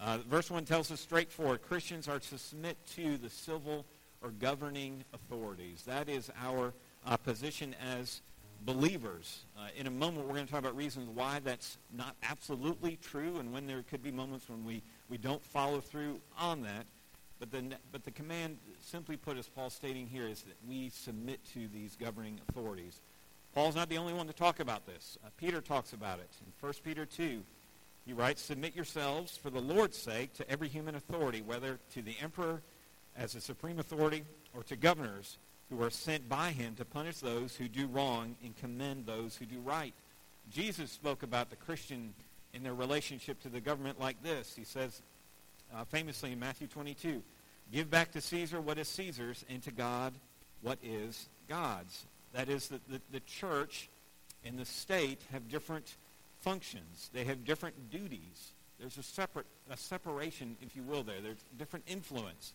Uh, 0.00 0.18
verse 0.28 0.50
1 0.50 0.64
tells 0.64 0.90
us 0.90 1.00
straightforward 1.00 1.62
Christians 1.62 2.08
are 2.08 2.18
to 2.18 2.38
submit 2.38 2.76
to 2.94 3.16
the 3.18 3.30
civil 3.30 3.84
or 4.22 4.30
governing 4.30 5.04
authorities. 5.12 5.82
That 5.86 6.08
is 6.08 6.30
our 6.42 6.72
uh, 7.06 7.16
position 7.16 7.74
as 7.80 8.22
believers. 8.64 9.44
Uh, 9.56 9.68
in 9.76 9.86
a 9.86 9.90
moment, 9.90 10.26
we're 10.26 10.34
going 10.34 10.46
to 10.46 10.50
talk 10.50 10.60
about 10.60 10.76
reasons 10.76 11.08
why 11.08 11.40
that's 11.44 11.78
not 11.96 12.16
absolutely 12.22 12.98
true 13.02 13.36
and 13.38 13.52
when 13.52 13.66
there 13.66 13.82
could 13.82 14.02
be 14.02 14.10
moments 14.10 14.48
when 14.48 14.64
we, 14.64 14.82
we 15.08 15.18
don't 15.18 15.44
follow 15.44 15.80
through 15.80 16.20
on 16.38 16.62
that. 16.62 16.86
But 17.38 17.50
the, 17.50 17.76
but 17.92 18.02
the 18.04 18.10
command, 18.10 18.56
simply 18.80 19.16
put, 19.16 19.36
as 19.36 19.46
Paul's 19.46 19.74
stating 19.74 20.06
here, 20.06 20.26
is 20.26 20.42
that 20.42 20.56
we 20.66 20.88
submit 20.88 21.44
to 21.52 21.68
these 21.68 21.94
governing 21.94 22.40
authorities. 22.48 23.00
Paul's 23.54 23.76
not 23.76 23.88
the 23.88 23.98
only 23.98 24.14
one 24.14 24.26
to 24.26 24.32
talk 24.32 24.58
about 24.60 24.86
this. 24.86 25.18
Uh, 25.24 25.28
Peter 25.36 25.60
talks 25.60 25.92
about 25.92 26.18
it. 26.18 26.28
In 26.40 26.52
1 26.60 26.72
Peter 26.82 27.04
2, 27.04 27.42
he 28.06 28.12
writes, 28.12 28.40
Submit 28.40 28.74
yourselves 28.74 29.36
for 29.36 29.50
the 29.50 29.60
Lord's 29.60 29.98
sake 29.98 30.32
to 30.34 30.50
every 30.50 30.68
human 30.68 30.94
authority, 30.94 31.42
whether 31.42 31.78
to 31.92 32.02
the 32.02 32.14
emperor 32.22 32.62
as 33.18 33.34
a 33.34 33.40
supreme 33.40 33.78
authority 33.78 34.24
or 34.54 34.62
to 34.64 34.76
governors 34.76 35.38
who 35.70 35.82
are 35.82 35.90
sent 35.90 36.28
by 36.28 36.50
him 36.50 36.74
to 36.76 36.84
punish 36.84 37.18
those 37.18 37.56
who 37.56 37.68
do 37.68 37.86
wrong 37.86 38.36
and 38.44 38.56
commend 38.56 39.06
those 39.06 39.36
who 39.36 39.46
do 39.46 39.58
right. 39.60 39.94
Jesus 40.50 40.90
spoke 40.90 41.22
about 41.22 41.50
the 41.50 41.56
Christian 41.56 42.14
in 42.54 42.62
their 42.62 42.74
relationship 42.74 43.40
to 43.42 43.48
the 43.48 43.60
government 43.60 44.00
like 44.00 44.22
this. 44.22 44.54
He 44.54 44.64
says 44.64 45.02
uh, 45.74 45.84
famously 45.84 46.32
in 46.32 46.38
Matthew 46.38 46.68
22, 46.68 47.22
Give 47.72 47.90
back 47.90 48.12
to 48.12 48.20
Caesar 48.20 48.60
what 48.60 48.78
is 48.78 48.88
Caesar's 48.88 49.44
and 49.48 49.62
to 49.64 49.72
God 49.72 50.14
what 50.62 50.78
is 50.82 51.28
God's. 51.48 52.06
That 52.32 52.48
is, 52.48 52.68
that 52.68 52.88
the, 52.88 53.00
the 53.10 53.20
church 53.20 53.88
and 54.44 54.58
the 54.58 54.64
state 54.64 55.20
have 55.32 55.48
different 55.48 55.96
functions. 56.40 57.10
They 57.12 57.24
have 57.24 57.44
different 57.44 57.90
duties. 57.90 58.52
There's 58.78 58.98
a 58.98 59.02
separate 59.02 59.46
a 59.68 59.76
separation, 59.76 60.56
if 60.60 60.76
you 60.76 60.82
will, 60.82 61.02
there. 61.02 61.20
There's 61.20 61.44
different 61.58 61.86
influence. 61.88 62.54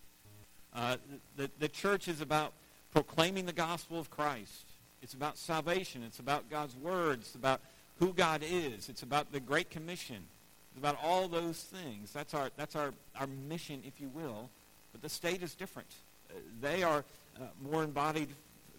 Uh, 0.75 0.97
the, 1.35 1.49
the 1.59 1.67
church 1.67 2.07
is 2.07 2.21
about 2.21 2.53
proclaiming 2.91 3.45
the 3.45 3.53
gospel 3.53 3.99
of 3.99 4.09
Christ. 4.09 4.65
It's 5.01 5.13
about 5.13 5.37
salvation. 5.37 6.03
It's 6.03 6.19
about 6.19 6.49
God's 6.49 6.75
word. 6.75 7.19
It's 7.19 7.35
about 7.35 7.61
who 7.99 8.13
God 8.13 8.43
is. 8.43 8.89
It's 8.89 9.03
about 9.03 9.31
the 9.31 9.39
Great 9.39 9.69
Commission. 9.69 10.23
It's 10.71 10.79
about 10.79 10.97
all 11.03 11.27
those 11.27 11.61
things. 11.61 12.11
That's 12.11 12.33
our, 12.33 12.49
that's 12.55 12.75
our, 12.75 12.93
our 13.19 13.27
mission, 13.27 13.81
if 13.85 13.99
you 13.99 14.09
will. 14.09 14.49
But 14.91 15.01
the 15.01 15.09
state 15.09 15.43
is 15.43 15.55
different. 15.55 15.89
Uh, 16.29 16.39
they 16.61 16.83
are 16.83 17.03
uh, 17.37 17.43
more 17.61 17.83
embodied 17.83 18.29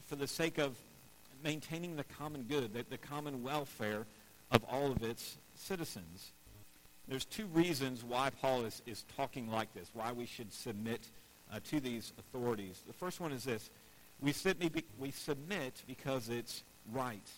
for 0.07 0.17
the 0.17 0.27
sake 0.27 0.59
of 0.59 0.77
maintaining 1.45 1.97
the 1.97 2.05
common 2.05 2.43
good, 2.43 2.73
the, 2.73 2.85
the 2.89 2.99
common 2.99 3.43
welfare 3.43 4.07
of 4.51 4.65
all 4.71 4.93
of 4.93 5.03
its 5.03 5.37
citizens. 5.55 6.31
There's 7.09 7.25
two 7.25 7.47
reasons 7.47 8.05
why 8.05 8.31
Paul 8.31 8.65
is, 8.65 8.81
is 8.87 9.05
talking 9.17 9.51
like 9.51 9.73
this, 9.75 9.91
why 9.93 10.13
we 10.13 10.27
should 10.27 10.53
submit 10.53 11.01
uh, 11.53 11.59
to 11.71 11.81
these 11.81 12.13
authorities. 12.19 12.83
The 12.87 12.93
first 12.93 13.21
one 13.21 13.33
is 13.33 13.45
this. 13.45 13.71
We 14.21 14.33
submit, 14.33 14.85
we 14.99 15.11
submit 15.11 15.83
because 15.87 16.29
it's 16.29 16.63
right. 16.93 17.29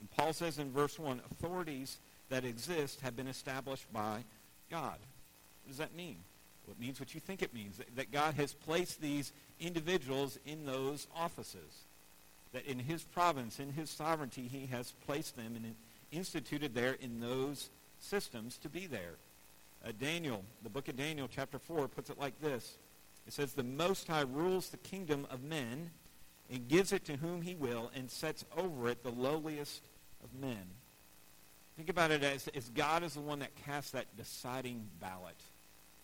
And 0.00 0.10
Paul 0.10 0.32
says 0.32 0.58
in 0.58 0.72
verse 0.72 0.98
1, 0.98 1.20
authorities 1.30 1.98
that 2.28 2.44
exist 2.44 3.00
have 3.00 3.16
been 3.16 3.28
established 3.28 3.92
by 3.92 4.24
God. 4.70 4.98
What 5.64 5.68
does 5.68 5.78
that 5.78 5.94
mean? 5.94 6.16
Well, 6.66 6.76
it 6.78 6.80
means 6.80 7.00
what 7.00 7.14
you 7.14 7.20
think 7.20 7.42
it 7.42 7.54
means, 7.54 7.76
that, 7.78 7.96
that 7.96 8.12
God 8.12 8.34
has 8.34 8.52
placed 8.52 9.00
these 9.00 9.32
individuals 9.60 10.38
in 10.46 10.66
those 10.66 11.06
offices. 11.14 11.84
That 12.52 12.66
in 12.66 12.78
his 12.78 13.04
providence, 13.04 13.60
in 13.60 13.72
his 13.72 13.90
sovereignty, 13.90 14.48
he 14.50 14.66
has 14.66 14.92
placed 15.06 15.36
them 15.36 15.54
and 15.56 15.74
instituted 16.10 16.74
there 16.74 16.96
in 17.00 17.20
those 17.20 17.70
systems 18.00 18.58
to 18.58 18.68
be 18.68 18.86
there. 18.86 19.14
Uh, 19.84 19.92
Daniel, 19.98 20.44
the 20.62 20.68
book 20.68 20.88
of 20.88 20.96
Daniel, 20.96 21.28
chapter 21.32 21.58
4, 21.58 21.88
puts 21.88 22.10
it 22.10 22.18
like 22.18 22.38
this. 22.40 22.76
It 23.30 23.34
says, 23.34 23.52
The 23.52 23.62
Most 23.62 24.08
High 24.08 24.22
rules 24.22 24.70
the 24.70 24.76
kingdom 24.76 25.24
of 25.30 25.44
men 25.44 25.90
and 26.50 26.66
gives 26.66 26.92
it 26.92 27.04
to 27.04 27.16
whom 27.16 27.42
he 27.42 27.54
will 27.54 27.88
and 27.94 28.10
sets 28.10 28.44
over 28.56 28.88
it 28.88 29.04
the 29.04 29.12
lowliest 29.12 29.84
of 30.24 30.34
men. 30.34 30.66
Think 31.76 31.90
about 31.90 32.10
it 32.10 32.24
as, 32.24 32.48
as 32.56 32.68
God 32.70 33.04
is 33.04 33.14
the 33.14 33.20
one 33.20 33.38
that 33.38 33.54
casts 33.64 33.92
that 33.92 34.06
deciding 34.16 34.84
ballot. 35.00 35.36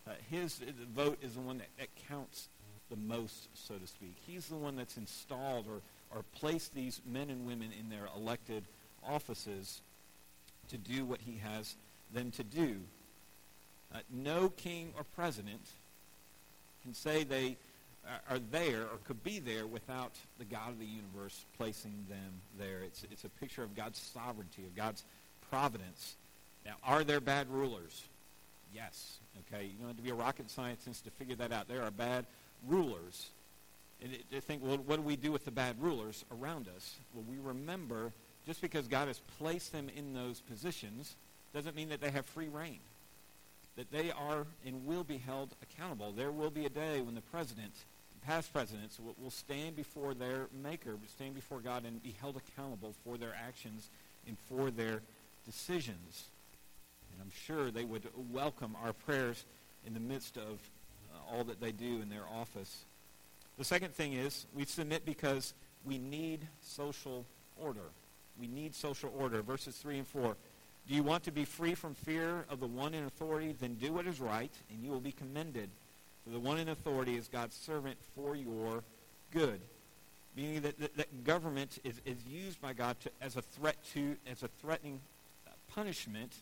Uh, 0.07 0.11
his 0.31 0.61
vote 0.95 1.17
is 1.21 1.33
the 1.33 1.41
one 1.41 1.57
that, 1.57 1.67
that 1.77 1.89
counts 2.07 2.47
the 2.89 2.95
most, 2.95 3.49
so 3.55 3.73
to 3.73 3.87
speak. 3.87 4.15
He's 4.25 4.45
the 4.45 4.55
one 4.55 4.77
that's 4.77 4.95
installed 4.95 5.65
or, 5.67 5.81
or 6.15 6.23
placed 6.39 6.73
these 6.73 7.01
men 7.05 7.29
and 7.29 7.45
women 7.45 7.71
in 7.77 7.89
their 7.89 8.07
elected 8.15 8.63
offices 9.05 9.81
to 10.69 10.77
do 10.77 11.03
what 11.03 11.19
he 11.19 11.41
has 11.43 11.75
them 12.13 12.31
to 12.31 12.43
do. 12.45 12.77
Uh, 13.93 13.97
no 14.09 14.47
king 14.47 14.93
or 14.95 15.03
president 15.03 15.67
can 16.87 16.93
say 16.93 17.25
they 17.25 17.57
are 18.29 18.39
there 18.49 18.83
or 18.83 18.97
could 19.03 19.21
be 19.21 19.39
there 19.39 19.67
without 19.67 20.13
the 20.39 20.45
God 20.45 20.69
of 20.69 20.79
the 20.79 20.85
universe 20.85 21.43
placing 21.57 22.05
them 22.07 22.39
there. 22.57 22.79
It's, 22.85 23.03
it's 23.11 23.25
a 23.25 23.29
picture 23.29 23.61
of 23.61 23.75
God's 23.75 23.99
sovereignty, 23.99 24.63
of 24.63 24.73
God's 24.73 25.03
providence. 25.49 26.15
Now, 26.65 26.75
are 26.85 27.03
there 27.03 27.19
bad 27.19 27.49
rulers? 27.49 28.03
Yes. 28.73 29.17
Okay, 29.51 29.65
you 29.65 29.73
don't 29.79 29.87
have 29.87 29.97
to 29.97 30.01
be 30.01 30.11
a 30.11 30.15
rocket 30.15 30.49
scientist 30.49 31.03
to 31.03 31.11
figure 31.11 31.35
that 31.35 31.51
out. 31.51 31.67
There 31.67 31.83
are 31.83 31.91
bad 31.91 32.25
rulers. 32.65 33.31
And 34.01 34.17
to 34.31 34.39
think, 34.39 34.63
well, 34.63 34.77
what 34.77 34.95
do 34.95 35.01
we 35.01 35.17
do 35.17 35.33
with 35.33 35.43
the 35.43 35.51
bad 35.51 35.75
rulers 35.81 36.23
around 36.31 36.69
us? 36.73 36.95
Well, 37.13 37.25
we 37.29 37.37
remember 37.37 38.13
just 38.45 38.61
because 38.61 38.87
God 38.87 39.09
has 39.09 39.19
placed 39.39 39.73
them 39.73 39.89
in 39.93 40.13
those 40.13 40.39
positions 40.39 41.17
doesn't 41.53 41.75
mean 41.75 41.89
that 41.89 41.99
they 41.99 42.11
have 42.11 42.25
free 42.27 42.47
rein. 42.47 42.79
That 43.77 43.91
they 43.91 44.11
are 44.11 44.45
and 44.65 44.85
will 44.85 45.03
be 45.03 45.17
held 45.17 45.55
accountable. 45.61 46.11
There 46.11 46.31
will 46.31 46.49
be 46.49 46.65
a 46.65 46.69
day 46.69 46.99
when 46.99 47.15
the 47.15 47.21
president 47.21 47.73
past 48.27 48.51
presidents 48.51 48.99
will, 48.99 49.15
will 49.17 49.31
stand 49.31 49.75
before 49.75 50.13
their 50.13 50.47
maker, 50.61 50.97
stand 51.15 51.33
before 51.33 51.59
God 51.61 51.85
and 51.85 52.03
be 52.03 52.13
held 52.19 52.35
accountable 52.35 52.93
for 53.03 53.17
their 53.17 53.33
actions 53.33 53.89
and 54.27 54.37
for 54.49 54.69
their 54.69 55.01
decisions. 55.45 56.25
And 57.13 57.21
I'm 57.21 57.31
sure 57.45 57.71
they 57.71 57.85
would 57.85 58.03
welcome 58.31 58.75
our 58.83 58.91
prayers 58.91 59.45
in 59.85 59.93
the 59.93 60.01
midst 60.01 60.35
of 60.35 60.59
uh, 61.13 61.35
all 61.35 61.45
that 61.45 61.61
they 61.61 61.71
do 61.71 62.01
in 62.01 62.09
their 62.09 62.25
office. 62.35 62.83
The 63.57 63.63
second 63.63 63.93
thing 63.93 64.13
is 64.13 64.45
we 64.53 64.65
submit 64.65 65.05
because 65.05 65.53
we 65.85 65.97
need 65.97 66.47
social 66.61 67.25
order. 67.55 67.89
We 68.37 68.47
need 68.47 68.75
social 68.75 69.11
order. 69.17 69.41
Verses 69.41 69.77
3 69.77 69.99
and 69.99 70.07
4. 70.07 70.35
Do 70.87 70.95
you 70.95 71.03
want 71.03 71.23
to 71.23 71.31
be 71.31 71.45
free 71.45 71.75
from 71.75 71.95
fear 71.95 72.45
of 72.49 72.59
the 72.59 72.67
one 72.67 72.93
in 72.93 73.05
authority? 73.05 73.53
Then 73.59 73.75
do 73.75 73.93
what 73.93 74.07
is 74.07 74.21
right, 74.21 74.51
and 74.71 74.83
you 74.83 74.91
will 74.91 75.01
be 75.01 75.11
commended. 75.11 75.69
For 76.23 76.29
the 76.31 76.39
one 76.39 76.57
in 76.57 76.69
authority 76.69 77.17
is 77.17 77.27
God's 77.27 77.55
servant 77.55 77.97
for 78.15 78.35
your 78.35 78.83
good. 79.31 79.59
Meaning 80.35 80.61
that, 80.61 80.79
that, 80.79 80.97
that 80.97 81.23
government 81.23 81.79
is, 81.83 81.99
is 82.05 82.17
used 82.25 82.61
by 82.61 82.73
God 82.73 82.95
to, 83.01 83.11
as 83.21 83.35
a 83.35 83.41
threat 83.41 83.75
to, 83.93 84.15
as 84.29 84.43
a 84.43 84.47
threatening 84.61 85.01
punishment 85.73 86.33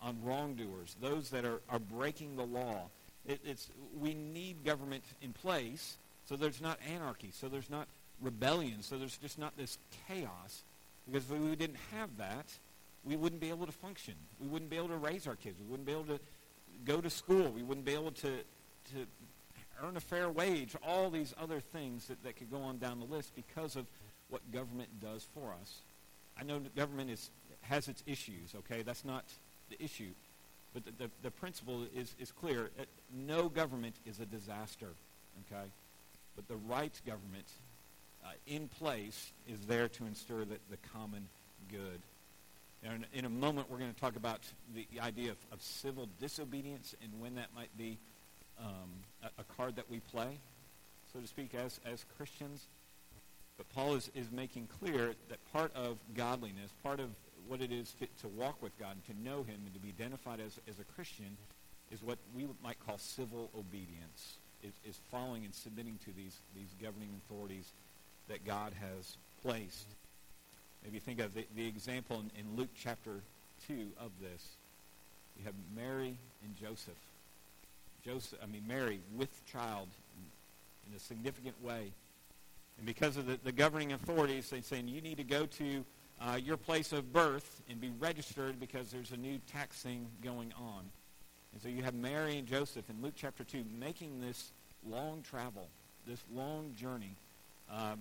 on 0.00 0.16
wrongdoers, 0.24 0.96
those 1.00 1.30
that 1.30 1.44
are, 1.44 1.60
are 1.68 1.78
breaking 1.78 2.36
the 2.36 2.44
law. 2.44 2.88
It, 3.26 3.40
it's, 3.44 3.68
we 4.00 4.14
need 4.14 4.64
government 4.64 5.04
in 5.20 5.32
place 5.32 5.96
so 6.28 6.36
there's 6.36 6.60
not 6.60 6.78
anarchy, 6.88 7.30
so 7.32 7.48
there's 7.48 7.70
not 7.70 7.88
rebellion, 8.20 8.82
so 8.82 8.98
there's 8.98 9.16
just 9.16 9.38
not 9.38 9.56
this 9.56 9.78
chaos. 10.08 10.62
Because 11.06 11.30
if 11.30 11.38
we 11.38 11.56
didn't 11.56 11.78
have 11.92 12.16
that, 12.18 12.46
we 13.04 13.16
wouldn't 13.16 13.40
be 13.40 13.50
able 13.50 13.66
to 13.66 13.72
function. 13.72 14.14
We 14.40 14.46
wouldn't 14.48 14.70
be 14.70 14.76
able 14.76 14.88
to 14.88 14.96
raise 14.96 15.26
our 15.26 15.36
kids. 15.36 15.58
We 15.60 15.66
wouldn't 15.66 15.86
be 15.86 15.92
able 15.92 16.04
to 16.04 16.20
go 16.84 17.00
to 17.00 17.10
school. 17.10 17.50
We 17.50 17.62
wouldn't 17.62 17.86
be 17.86 17.94
able 17.94 18.12
to, 18.12 18.38
to 18.92 19.06
earn 19.82 19.96
a 19.96 20.00
fair 20.00 20.30
wage, 20.30 20.76
all 20.86 21.10
these 21.10 21.34
other 21.40 21.60
things 21.60 22.06
that, 22.06 22.22
that 22.24 22.36
could 22.36 22.50
go 22.50 22.62
on 22.62 22.78
down 22.78 23.00
the 23.00 23.06
list 23.06 23.34
because 23.34 23.76
of 23.76 23.86
what 24.28 24.40
government 24.52 24.88
does 25.00 25.26
for 25.34 25.54
us. 25.60 25.80
I 26.38 26.44
know 26.44 26.60
government 26.76 27.10
is, 27.10 27.30
has 27.62 27.88
its 27.88 28.02
issues, 28.06 28.54
okay? 28.56 28.82
That's 28.82 29.04
not 29.04 29.24
the 29.68 29.82
issue. 29.82 30.10
But 30.72 30.84
the, 30.84 31.04
the, 31.04 31.10
the 31.22 31.30
principle 31.30 31.84
is, 31.94 32.14
is 32.18 32.32
clear. 32.32 32.70
No 33.14 33.48
government 33.48 33.96
is 34.06 34.20
a 34.20 34.26
disaster, 34.26 34.88
okay? 35.46 35.66
But 36.34 36.48
the 36.48 36.56
right 36.56 36.98
government 37.06 37.46
uh, 38.24 38.28
in 38.46 38.68
place 38.68 39.32
is 39.48 39.66
there 39.66 39.88
to 39.88 40.06
ensure 40.06 40.44
that 40.44 40.60
the 40.70 40.78
common 40.94 41.28
good. 41.70 42.00
In, 42.82 43.06
in 43.12 43.24
a 43.24 43.28
moment, 43.28 43.70
we're 43.70 43.78
going 43.78 43.92
to 43.92 44.00
talk 44.00 44.16
about 44.16 44.40
the 44.74 45.00
idea 45.00 45.30
of, 45.30 45.36
of 45.52 45.62
civil 45.62 46.08
disobedience 46.20 46.94
and 47.02 47.20
when 47.20 47.36
that 47.36 47.48
might 47.54 47.76
be 47.78 47.98
um, 48.60 48.90
a, 49.22 49.28
a, 49.40 49.44
card 49.56 49.76
that 49.76 49.88
we 49.88 50.00
play, 50.00 50.38
so 51.12 51.20
to 51.20 51.26
speak, 51.26 51.54
as, 51.54 51.78
as 51.86 52.04
Christians. 52.16 52.66
But 53.56 53.68
Paul 53.70 53.94
is, 53.94 54.10
is 54.14 54.30
making 54.32 54.68
clear 54.80 55.14
that 55.28 55.52
part 55.52 55.74
of 55.76 55.98
godliness, 56.14 56.70
part 56.82 56.98
of 56.98 57.10
what 57.46 57.60
it 57.60 57.70
is 57.70 57.94
to, 58.00 58.06
to 58.22 58.28
walk 58.28 58.60
with 58.60 58.76
God 58.78 58.96
and 58.96 59.16
to 59.16 59.30
know 59.30 59.42
him 59.42 59.60
and 59.64 59.74
to 59.74 59.80
be 59.80 59.88
identified 59.88 60.40
as, 60.40 60.58
as 60.68 60.78
a 60.78 60.84
Christian 60.84 61.36
is 61.92 62.02
what 62.02 62.18
we 62.34 62.46
might 62.64 62.78
call 62.84 62.98
civil 62.98 63.50
obedience, 63.56 64.38
is, 64.62 64.72
is 64.84 64.98
following 65.10 65.44
and 65.44 65.54
submitting 65.54 65.98
to 66.04 66.12
these, 66.16 66.36
these 66.56 66.74
governing 66.82 67.10
authorities 67.24 67.72
that 68.28 68.44
God 68.44 68.72
has 68.80 69.16
placed. 69.42 69.86
Maybe 70.84 70.98
think 70.98 71.20
of 71.20 71.34
the, 71.34 71.46
the 71.54 71.66
example 71.66 72.20
in, 72.20 72.40
in 72.40 72.56
Luke 72.56 72.70
chapter 72.76 73.20
2 73.68 73.74
of 74.00 74.10
this. 74.20 74.44
You 75.38 75.44
have 75.44 75.54
Mary 75.74 76.16
and 76.44 76.56
Joseph. 76.56 76.98
Joseph, 78.04 78.38
I 78.42 78.46
mean 78.46 78.64
Mary 78.66 79.00
with 79.16 79.44
child 79.46 79.88
in 80.88 80.96
a 80.96 80.98
significant 80.98 81.62
way. 81.62 81.92
And 82.78 82.86
because 82.86 83.16
of 83.16 83.26
the, 83.26 83.38
the 83.44 83.52
governing 83.52 83.92
authorities, 83.92 84.50
they're 84.50 84.62
saying 84.62 84.88
you 84.88 85.00
need 85.00 85.18
to 85.18 85.24
go 85.24 85.46
to 85.46 85.84
uh, 86.20 86.36
your 86.36 86.56
place 86.56 86.92
of 86.92 87.12
birth 87.12 87.62
and 87.68 87.80
be 87.80 87.90
registered 88.00 88.58
because 88.58 88.90
there's 88.90 89.12
a 89.12 89.16
new 89.16 89.38
tax 89.52 89.82
thing 89.82 90.06
going 90.22 90.52
on. 90.58 90.84
And 91.52 91.62
so 91.62 91.68
you 91.68 91.82
have 91.82 91.94
Mary 91.94 92.38
and 92.38 92.46
Joseph 92.46 92.88
in 92.88 93.02
Luke 93.02 93.14
chapter 93.16 93.44
2 93.44 93.64
making 93.78 94.20
this 94.20 94.52
long 94.88 95.22
travel, 95.22 95.68
this 96.06 96.20
long 96.34 96.74
journey. 96.76 97.14
Um, 97.70 98.00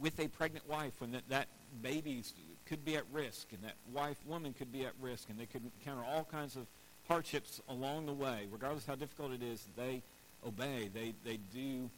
with 0.00 0.18
a 0.20 0.28
pregnant 0.28 0.68
wife 0.68 0.92
when 0.98 1.12
that, 1.12 1.28
that 1.28 1.48
baby 1.82 2.22
could 2.66 2.84
be 2.84 2.96
at 2.96 3.04
risk 3.12 3.48
and 3.52 3.62
that 3.64 3.74
wife, 3.92 4.16
woman 4.26 4.52
could 4.52 4.72
be 4.72 4.84
at 4.84 4.92
risk 5.00 5.28
and 5.28 5.38
they 5.38 5.46
could 5.46 5.62
encounter 5.64 6.04
all 6.08 6.24
kinds 6.24 6.56
of 6.56 6.66
hardships 7.08 7.60
along 7.68 8.06
the 8.06 8.12
way, 8.12 8.46
regardless 8.52 8.86
how 8.86 8.94
difficult 8.94 9.32
it 9.32 9.42
is, 9.42 9.66
they 9.76 10.02
obey. 10.46 10.88
They, 10.92 11.14
they 11.24 11.38
do 11.52 11.90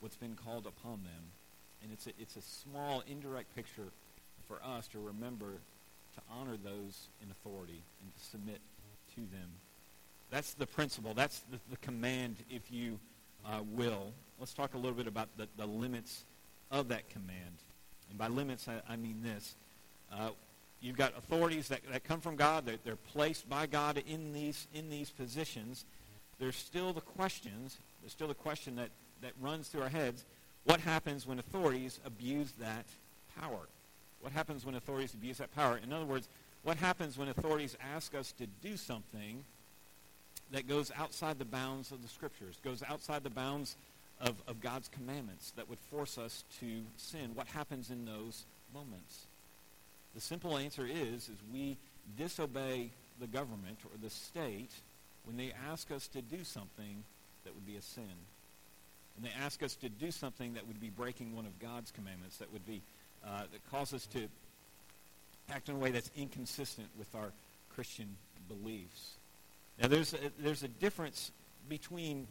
what's 0.00 0.16
been 0.16 0.36
called 0.36 0.66
upon 0.66 1.00
them. 1.04 1.24
And 1.82 1.92
it's 1.92 2.06
a, 2.06 2.10
it's 2.18 2.36
a 2.36 2.42
small, 2.42 3.02
indirect 3.08 3.54
picture 3.54 3.88
for 4.46 4.58
us 4.64 4.88
to 4.88 4.98
remember 4.98 5.46
to 6.14 6.22
honor 6.30 6.56
those 6.62 7.08
in 7.22 7.30
authority 7.30 7.82
and 8.02 8.14
to 8.14 8.24
submit 8.24 8.60
to 9.14 9.20
them. 9.20 9.48
That's 10.30 10.54
the 10.54 10.66
principle. 10.66 11.14
That's 11.14 11.40
the, 11.50 11.58
the 11.70 11.76
command, 11.78 12.36
if 12.50 12.70
you 12.70 12.98
uh, 13.46 13.60
will. 13.72 14.12
Let's 14.38 14.52
talk 14.52 14.74
a 14.74 14.76
little 14.76 14.96
bit 14.96 15.06
about 15.06 15.28
the, 15.36 15.48
the 15.56 15.66
limits 15.66 16.24
of 16.70 16.88
that 16.88 17.08
command. 17.08 17.56
And 18.10 18.18
by 18.18 18.28
limits, 18.28 18.68
I, 18.68 18.80
I 18.92 18.96
mean 18.96 19.22
this. 19.22 19.54
Uh, 20.12 20.30
you've 20.80 20.96
got 20.96 21.16
authorities 21.16 21.68
that, 21.68 21.80
that 21.90 22.04
come 22.04 22.20
from 22.20 22.36
God. 22.36 22.64
They're, 22.66 22.78
they're 22.84 22.96
placed 22.96 23.48
by 23.48 23.66
God 23.66 24.02
in 24.06 24.32
these, 24.32 24.66
in 24.74 24.90
these 24.90 25.10
positions. 25.10 25.84
There's 26.38 26.56
still 26.56 26.92
the 26.92 27.00
questions. 27.00 27.78
There's 28.00 28.12
still 28.12 28.28
the 28.28 28.34
question 28.34 28.76
that, 28.76 28.90
that 29.22 29.32
runs 29.40 29.68
through 29.68 29.82
our 29.82 29.88
heads. 29.88 30.24
What 30.64 30.80
happens 30.80 31.26
when 31.26 31.38
authorities 31.38 31.98
abuse 32.04 32.52
that 32.60 32.84
power? 33.40 33.68
What 34.20 34.32
happens 34.32 34.64
when 34.64 34.74
authorities 34.74 35.14
abuse 35.14 35.38
that 35.38 35.54
power? 35.54 35.78
In 35.82 35.92
other 35.92 36.04
words, 36.04 36.28
what 36.62 36.76
happens 36.76 37.16
when 37.16 37.28
authorities 37.28 37.76
ask 37.94 38.14
us 38.14 38.32
to 38.32 38.46
do 38.62 38.76
something 38.76 39.44
that 40.50 40.66
goes 40.66 40.90
outside 40.96 41.38
the 41.38 41.44
bounds 41.44 41.92
of 41.92 42.02
the 42.02 42.08
scriptures, 42.08 42.58
goes 42.64 42.82
outside 42.88 43.22
the 43.22 43.30
bounds 43.30 43.76
of, 44.20 44.34
of 44.46 44.60
God's 44.60 44.88
commandments 44.88 45.52
that 45.56 45.68
would 45.68 45.78
force 45.90 46.18
us 46.18 46.44
to 46.60 46.82
sin? 46.96 47.30
What 47.34 47.46
happens 47.46 47.90
in 47.90 48.04
those 48.04 48.44
moments? 48.74 49.26
The 50.14 50.20
simple 50.20 50.56
answer 50.56 50.86
is, 50.86 51.28
is 51.28 51.36
we 51.52 51.76
disobey 52.16 52.90
the 53.20 53.26
government 53.26 53.78
or 53.84 53.90
the 54.02 54.10
state 54.10 54.72
when 55.24 55.36
they 55.36 55.52
ask 55.70 55.90
us 55.90 56.08
to 56.08 56.22
do 56.22 56.42
something 56.44 57.04
that 57.44 57.54
would 57.54 57.66
be 57.66 57.76
a 57.76 57.82
sin. 57.82 58.04
And 59.16 59.26
they 59.26 59.32
ask 59.44 59.62
us 59.62 59.74
to 59.76 59.88
do 59.88 60.10
something 60.10 60.54
that 60.54 60.66
would 60.66 60.80
be 60.80 60.90
breaking 60.90 61.34
one 61.34 61.44
of 61.44 61.58
God's 61.58 61.90
commandments, 61.90 62.36
that 62.38 62.52
would 62.52 62.66
be 62.66 62.82
uh, 63.26 63.42
that 63.52 63.70
cause 63.70 63.92
us 63.92 64.06
to 64.06 64.28
act 65.50 65.68
in 65.68 65.74
a 65.74 65.78
way 65.78 65.90
that's 65.90 66.10
inconsistent 66.16 66.88
with 66.96 67.12
our 67.14 67.32
Christian 67.74 68.16
beliefs. 68.48 69.16
Now, 69.80 69.88
there's 69.88 70.14
a, 70.14 70.18
there's 70.38 70.62
a 70.62 70.68
difference 70.68 71.32
between 71.68 72.26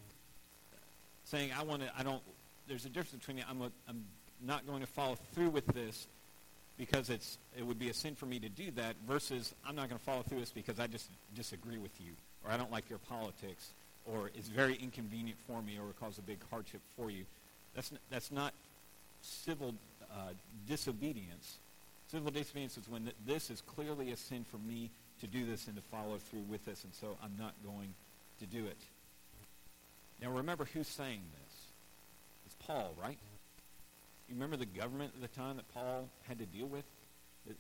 saying 1.28 1.52
I 1.58 1.64
want 1.64 1.82
to, 1.82 1.92
I 1.98 2.04
don't. 2.04 2.22
There's 2.68 2.86
a 2.86 2.90
difference 2.90 3.26
between 3.26 3.44
I'm, 3.50 3.62
a, 3.62 3.72
I'm 3.88 4.04
not 4.46 4.66
going 4.66 4.82
to 4.82 4.88
follow 4.88 5.18
through 5.34 5.50
with 5.50 5.66
this 5.68 6.08
because 6.78 7.10
it's 7.10 7.38
it 7.58 7.66
would 7.66 7.80
be 7.80 7.90
a 7.90 7.94
sin 7.94 8.16
for 8.16 8.26
me 8.26 8.40
to 8.40 8.50
do 8.50 8.72
that 8.72 8.96
versus 9.08 9.54
I'm 9.66 9.76
not 9.76 9.90
going 9.90 10.00
to 10.00 10.06
follow 10.06 10.24
through 10.24 10.40
with 10.40 10.48
this 10.48 10.54
because 10.54 10.80
I 10.80 10.88
just 10.88 11.10
disagree 11.36 11.78
with 11.78 11.92
you 12.00 12.12
or 12.46 12.52
I 12.52 12.58
don't 12.58 12.72
like 12.72 12.90
your 12.90 13.00
politics 13.00 13.72
or 14.06 14.32
it's 14.36 14.48
very 14.48 14.76
inconvenient 14.76 15.38
for 15.48 15.62
me 15.62 15.78
or 15.78 15.90
it 15.90 16.00
causes 16.00 16.20
a 16.20 16.22
big 16.22 16.40
hardship 16.50 16.82
for 16.96 17.10
you. 17.10 17.26
That's 17.76 17.92
n- 17.92 18.00
that's 18.10 18.32
not 18.32 18.54
civil 19.22 19.74
uh, 20.12 20.32
disobedience. 20.68 21.58
Civil 22.10 22.32
disobedience 22.32 22.78
is 22.78 22.88
when 22.88 23.04
th- 23.04 23.16
this 23.26 23.50
is 23.50 23.62
clearly 23.62 24.12
a 24.12 24.18
sin 24.18 24.46
for 24.50 24.58
me 24.58 24.90
to 25.20 25.28
do 25.28 25.46
this 25.46 25.68
and 25.68 25.76
to 25.76 25.82
follow 25.82 26.18
through 26.30 26.44
with 26.48 26.64
this, 26.66 26.84
and 26.84 26.94
so 26.94 27.18
I'm 27.24 27.34
not 27.40 27.54
going 27.66 27.94
to 28.40 28.46
do 28.46 28.66
it. 28.66 28.78
Now 30.22 30.32
remember 30.32 30.66
who's 30.74 30.88
saying 30.88 31.22
this. 31.32 31.54
It's 32.46 32.56
Paul, 32.66 32.94
right? 33.02 33.18
You 34.28 34.36
remember 34.36 34.58
the 34.58 34.66
government 34.66 35.14
at 35.16 35.22
the 35.22 35.40
time 35.40 35.58
that 35.58 35.74
Paul 35.74 36.10
had 36.28 36.40
to 36.40 36.46
deal 36.46 36.68
with? 36.68 36.84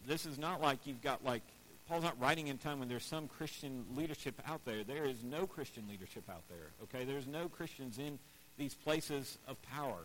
This 0.05 0.25
is 0.25 0.37
not 0.37 0.61
like 0.61 0.79
you've 0.85 1.01
got 1.01 1.23
like, 1.23 1.43
Paul's 1.87 2.03
not 2.03 2.19
writing 2.19 2.47
in 2.47 2.57
time 2.57 2.79
when 2.79 2.89
there's 2.89 3.05
some 3.05 3.27
Christian 3.27 3.85
leadership 3.95 4.41
out 4.45 4.65
there. 4.65 4.83
There 4.83 5.05
is 5.05 5.23
no 5.23 5.47
Christian 5.47 5.85
leadership 5.89 6.23
out 6.29 6.43
there, 6.49 6.71
okay? 6.83 7.05
There's 7.05 7.27
no 7.27 7.47
Christians 7.47 7.97
in 7.97 8.19
these 8.57 8.73
places 8.73 9.37
of 9.47 9.61
power. 9.61 9.99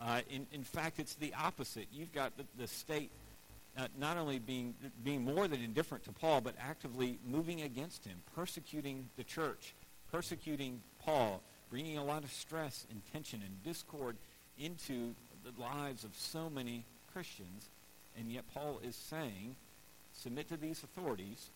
Uh, 0.00 0.22
in, 0.28 0.46
in 0.52 0.64
fact, 0.64 0.98
it's 0.98 1.14
the 1.14 1.32
opposite. 1.40 1.86
You've 1.92 2.12
got 2.12 2.36
the, 2.36 2.44
the 2.58 2.66
state 2.66 3.10
uh, 3.78 3.86
not 3.98 4.16
only 4.16 4.40
being, 4.40 4.74
being 5.04 5.24
more 5.24 5.46
than 5.46 5.62
indifferent 5.62 6.04
to 6.04 6.12
Paul, 6.12 6.40
but 6.40 6.54
actively 6.60 7.18
moving 7.26 7.62
against 7.62 8.04
him, 8.04 8.16
persecuting 8.34 9.08
the 9.16 9.24
church, 9.24 9.74
persecuting 10.10 10.80
Paul, 11.00 11.40
bringing 11.74 11.98
a 11.98 12.04
lot 12.04 12.22
of 12.22 12.30
stress 12.30 12.86
and 12.88 13.02
tension 13.12 13.42
and 13.44 13.64
discord 13.64 14.14
into 14.60 15.12
the 15.42 15.60
lives 15.60 16.04
of 16.04 16.10
so 16.14 16.48
many 16.48 16.84
Christians. 17.12 17.68
And 18.16 18.30
yet 18.30 18.44
Paul 18.54 18.80
is 18.84 18.94
saying, 18.94 19.56
submit 20.12 20.48
to 20.50 20.56
these 20.56 20.84
authorities, 20.84 21.48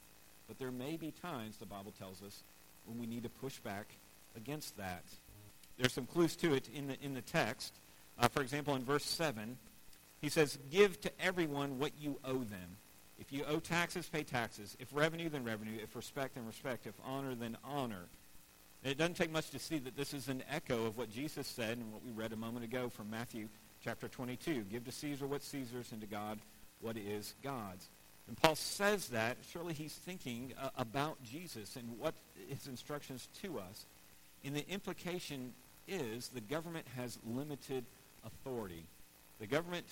but 0.48 0.58
there 0.58 0.72
may 0.72 0.96
be 0.96 1.12
times, 1.22 1.58
the 1.58 1.66
Bible 1.66 1.94
tells 2.00 2.20
us, 2.26 2.42
when 2.84 2.98
we 2.98 3.06
need 3.06 3.22
to 3.22 3.28
push 3.28 3.58
back 3.58 3.86
against 4.36 4.76
that. 4.76 5.04
There's 5.78 5.92
some 5.92 6.06
clues 6.06 6.34
to 6.36 6.52
it 6.52 6.68
in 6.74 6.88
the, 6.88 6.96
in 7.00 7.14
the 7.14 7.20
text. 7.20 7.72
Uh, 8.18 8.26
for 8.26 8.42
example, 8.42 8.74
in 8.74 8.82
verse 8.82 9.04
7, 9.04 9.56
he 10.20 10.28
says, 10.28 10.58
Give 10.72 11.00
to 11.02 11.12
everyone 11.20 11.78
what 11.78 11.92
you 11.96 12.18
owe 12.24 12.42
them. 12.42 12.76
If 13.20 13.32
you 13.32 13.44
owe 13.48 13.60
taxes, 13.60 14.08
pay 14.08 14.24
taxes. 14.24 14.76
If 14.80 14.88
revenue, 14.92 15.28
then 15.28 15.44
revenue. 15.44 15.78
If 15.80 15.94
respect, 15.94 16.34
then 16.34 16.44
respect. 16.44 16.88
If 16.88 16.94
honor, 17.06 17.36
then 17.36 17.56
honor. 17.62 18.06
And 18.82 18.92
it 18.92 18.98
doesn't 18.98 19.16
take 19.16 19.32
much 19.32 19.50
to 19.50 19.58
see 19.58 19.78
that 19.78 19.96
this 19.96 20.14
is 20.14 20.28
an 20.28 20.42
echo 20.50 20.86
of 20.86 20.96
what 20.96 21.10
Jesus 21.10 21.46
said 21.46 21.78
and 21.78 21.92
what 21.92 22.04
we 22.04 22.12
read 22.12 22.32
a 22.32 22.36
moment 22.36 22.64
ago 22.64 22.88
from 22.88 23.10
Matthew 23.10 23.48
chapter 23.82 24.08
22. 24.08 24.64
Give 24.70 24.84
to 24.84 24.92
Caesar 24.92 25.26
what's 25.26 25.48
Caesar's 25.48 25.90
and 25.92 26.00
to 26.00 26.06
God 26.06 26.38
what 26.80 26.96
is 26.96 27.34
God's. 27.42 27.88
And 28.28 28.36
Paul 28.36 28.54
says 28.54 29.08
that, 29.08 29.38
surely 29.50 29.74
he's 29.74 29.94
thinking 29.94 30.52
uh, 30.60 30.68
about 30.76 31.22
Jesus 31.24 31.76
and 31.76 31.98
what 31.98 32.14
his 32.48 32.66
instructions 32.66 33.28
to 33.42 33.58
us. 33.58 33.86
And 34.44 34.54
the 34.54 34.68
implication 34.68 35.54
is 35.88 36.28
the 36.28 36.40
government 36.40 36.86
has 36.96 37.18
limited 37.26 37.84
authority. 38.24 38.84
The 39.40 39.46
government 39.46 39.86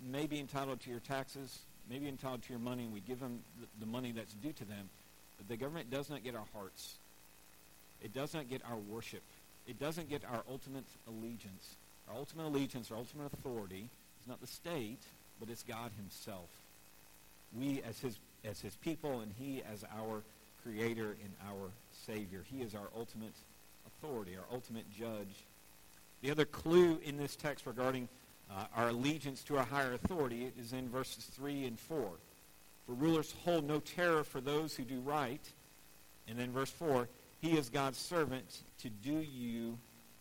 may 0.00 0.26
be 0.26 0.40
entitled 0.40 0.80
to 0.80 0.90
your 0.90 1.00
taxes, 1.00 1.60
may 1.88 1.98
be 1.98 2.08
entitled 2.08 2.42
to 2.44 2.50
your 2.50 2.60
money, 2.60 2.84
and 2.84 2.92
we 2.92 3.00
give 3.00 3.20
them 3.20 3.40
the 3.78 3.86
money 3.86 4.12
that's 4.12 4.32
due 4.34 4.52
to 4.52 4.64
them. 4.64 4.88
But 5.36 5.48
the 5.48 5.56
government 5.56 5.90
does 5.90 6.08
not 6.08 6.24
get 6.24 6.34
our 6.34 6.46
hearts. 6.54 6.96
It 8.02 8.14
does 8.14 8.34
not 8.34 8.48
get 8.48 8.62
our 8.68 8.76
worship. 8.76 9.22
It 9.66 9.78
doesn't 9.78 10.08
get 10.08 10.22
our 10.24 10.42
ultimate 10.50 10.84
allegiance. 11.06 11.76
Our 12.08 12.16
ultimate 12.16 12.46
allegiance, 12.46 12.90
our 12.90 12.96
ultimate 12.96 13.32
authority 13.32 13.88
is 14.20 14.28
not 14.28 14.40
the 14.40 14.46
state, 14.46 15.02
but 15.38 15.48
it's 15.48 15.62
God 15.62 15.90
himself. 15.96 16.48
We 17.56 17.82
as 17.82 17.98
his, 18.00 18.18
as 18.44 18.60
his 18.60 18.74
people 18.76 19.20
and 19.20 19.32
he 19.38 19.62
as 19.72 19.84
our 19.96 20.22
creator 20.62 21.16
and 21.22 21.32
our 21.48 21.70
savior. 22.06 22.42
He 22.50 22.62
is 22.62 22.74
our 22.74 22.88
ultimate 22.96 23.34
authority, 23.86 24.36
our 24.36 24.44
ultimate 24.52 24.90
judge. 24.92 25.44
The 26.22 26.30
other 26.30 26.44
clue 26.44 27.00
in 27.04 27.16
this 27.16 27.36
text 27.36 27.66
regarding 27.66 28.08
uh, 28.50 28.64
our 28.76 28.88
allegiance 28.88 29.42
to 29.44 29.58
our 29.58 29.64
higher 29.64 29.92
authority 29.92 30.52
is 30.58 30.72
in 30.72 30.88
verses 30.88 31.24
3 31.36 31.64
and 31.66 31.78
4. 31.78 32.10
For 32.86 32.92
rulers 32.92 33.34
hold 33.44 33.66
no 33.66 33.80
terror 33.80 34.24
for 34.24 34.40
those 34.40 34.74
who 34.74 34.82
do 34.82 35.00
right. 35.00 35.40
And 36.28 36.38
then 36.38 36.50
verse 36.50 36.70
4, 36.70 37.08
he 37.40 37.56
is 37.56 37.68
God's 37.68 37.98
servant 37.98 38.62
to 38.82 38.88
do 38.88 39.18
you 39.18 39.78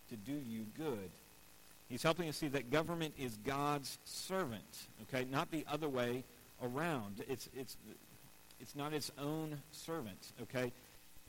to 0.10 0.16
do 0.16 0.34
you 0.48 0.66
good. 0.76 1.12
He's 1.88 2.04
helping 2.04 2.30
us 2.30 2.38
see 2.38 2.48
that 2.50 2.72
government 2.72 3.14
is 3.18 3.38
God's 3.46 3.98
servant, 4.06 4.88
okay? 5.04 5.26
Not 5.30 5.52
the 5.52 5.66
other 5.72 5.90
way 5.90 6.24
around. 6.64 7.24
It's, 7.28 7.50
it's, 7.56 7.78
it's 8.60 8.76
not 8.76 8.94
its 8.94 9.12
own 9.20 9.60
servant, 9.72 10.34
okay? 10.44 10.72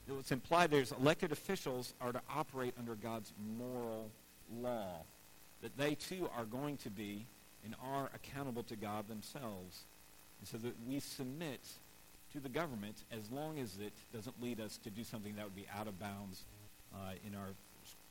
What's 0.07 0.31
implied 0.31 0.71
there 0.71 0.81
is 0.81 0.91
elected 0.91 1.31
officials 1.31 1.93
are 2.01 2.11
to 2.11 2.21
operate 2.33 2.73
under 2.77 2.95
God's 2.95 3.33
moral 3.57 4.09
law, 4.61 4.97
that 5.61 5.75
they 5.77 5.95
too 5.95 6.29
are 6.35 6.45
going 6.45 6.77
to 6.77 6.89
be 6.89 7.25
and 7.63 7.75
are 7.83 8.09
accountable 8.13 8.63
to 8.63 8.75
God 8.75 9.07
themselves. 9.07 9.83
And 10.39 10.47
so 10.47 10.57
that 10.57 10.73
we 10.87 10.99
submit 10.99 11.61
to 12.33 12.39
the 12.39 12.49
government 12.49 13.03
as 13.11 13.29
long 13.31 13.59
as 13.59 13.77
it 13.77 13.93
doesn't 14.13 14.41
lead 14.41 14.59
us 14.59 14.77
to 14.83 14.89
do 14.89 15.03
something 15.03 15.35
that 15.35 15.45
would 15.45 15.55
be 15.55 15.67
out 15.77 15.87
of 15.87 15.99
bounds 15.99 16.43
uh, 16.93 17.11
in 17.27 17.35
our 17.35 17.49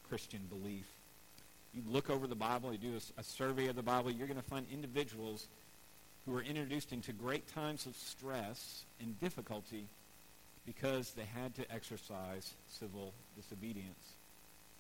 Christian 0.09 0.41
belief 0.49 0.87
you 1.75 1.83
look 1.87 2.11
over 2.11 2.27
the 2.27 2.35
Bible, 2.35 2.73
you 2.73 2.79
do 2.79 2.95
a, 2.95 3.21
a 3.21 3.25
survey 3.25 3.69
of 3.69 3.77
the 3.77 3.83
Bible, 3.83 4.11
you're 4.11 4.27
going 4.27 4.41
to 4.41 4.49
find 4.49 4.67
individuals 4.73 5.47
who 6.27 6.37
are 6.37 6.43
introduced 6.43 6.93
into 6.93 7.13
great 7.13 7.47
times 7.49 7.87
of 7.87 7.97
stress 7.97 8.85
and 9.01 9.19
difficulty 9.21 9.87
because 10.67 11.13
they 11.13 11.25
had 11.25 11.55
to 11.55 11.73
exercise 11.73 12.55
civil 12.69 13.13
disobedience. 13.37 14.15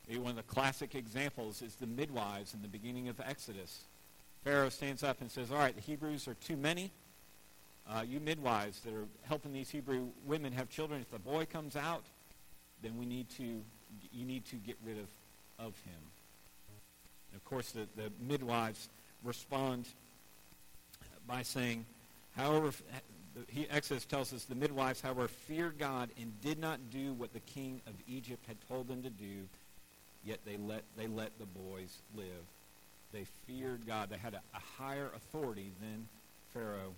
Maybe 0.08 0.20
one 0.20 0.30
of 0.30 0.36
the 0.36 0.42
classic 0.42 0.94
examples 0.94 1.62
is 1.62 1.76
the 1.76 1.86
midwives 1.86 2.54
in 2.54 2.62
the 2.62 2.68
beginning 2.68 3.08
of 3.08 3.20
Exodus. 3.20 3.84
Pharaoh 4.44 4.68
stands 4.68 5.02
up 5.02 5.20
and 5.20 5.30
says, 5.30 5.50
all 5.50 5.58
right, 5.58 5.74
the 5.74 5.82
Hebrews 5.82 6.26
are 6.26 6.34
too 6.34 6.56
many. 6.56 6.90
Uh, 7.90 8.02
you 8.02 8.20
midwives 8.20 8.80
that 8.80 8.94
are 8.94 9.06
helping 9.22 9.52
these 9.52 9.68
Hebrew 9.68 10.06
women 10.24 10.52
have 10.52 10.70
children, 10.70 11.00
if 11.00 11.10
the 11.10 11.18
boy 11.18 11.44
comes 11.44 11.74
out, 11.74 12.04
then 12.82 12.96
we 12.96 13.04
need 13.04 13.28
to, 13.30 13.42
you 14.12 14.24
need 14.24 14.44
to 14.46 14.56
get 14.56 14.76
rid 14.86 14.96
of, 14.96 15.08
of 15.58 15.74
him. 15.82 16.00
And 17.32 17.36
of 17.36 17.44
course, 17.44 17.72
the, 17.72 17.88
the 17.96 18.12
midwives 18.20 18.88
respond 19.24 19.86
by 21.26 21.42
saying, 21.42 21.84
however, 22.36 22.70
he, 23.48 23.66
Exodus 23.70 24.04
tells 24.04 24.32
us 24.32 24.44
the 24.44 24.54
midwives, 24.54 25.00
however, 25.00 25.26
feared 25.26 25.78
God 25.78 26.10
and 26.20 26.32
did 26.42 26.60
not 26.60 26.78
do 26.92 27.12
what 27.14 27.32
the 27.32 27.40
king 27.40 27.80
of 27.88 27.94
Egypt 28.08 28.44
had 28.46 28.56
told 28.68 28.86
them 28.86 29.02
to 29.02 29.10
do, 29.10 29.48
yet 30.24 30.38
they 30.46 30.56
let, 30.56 30.82
they 30.96 31.08
let 31.08 31.30
the 31.40 31.46
boys 31.46 31.98
live. 32.16 32.44
They 33.12 33.26
feared 33.46 33.84
God. 33.86 34.10
They 34.10 34.16
had 34.16 34.34
a, 34.34 34.42
a 34.54 34.60
higher 34.78 35.10
authority 35.16 35.72
than 35.80 36.06
Pharaoh. 36.54 36.94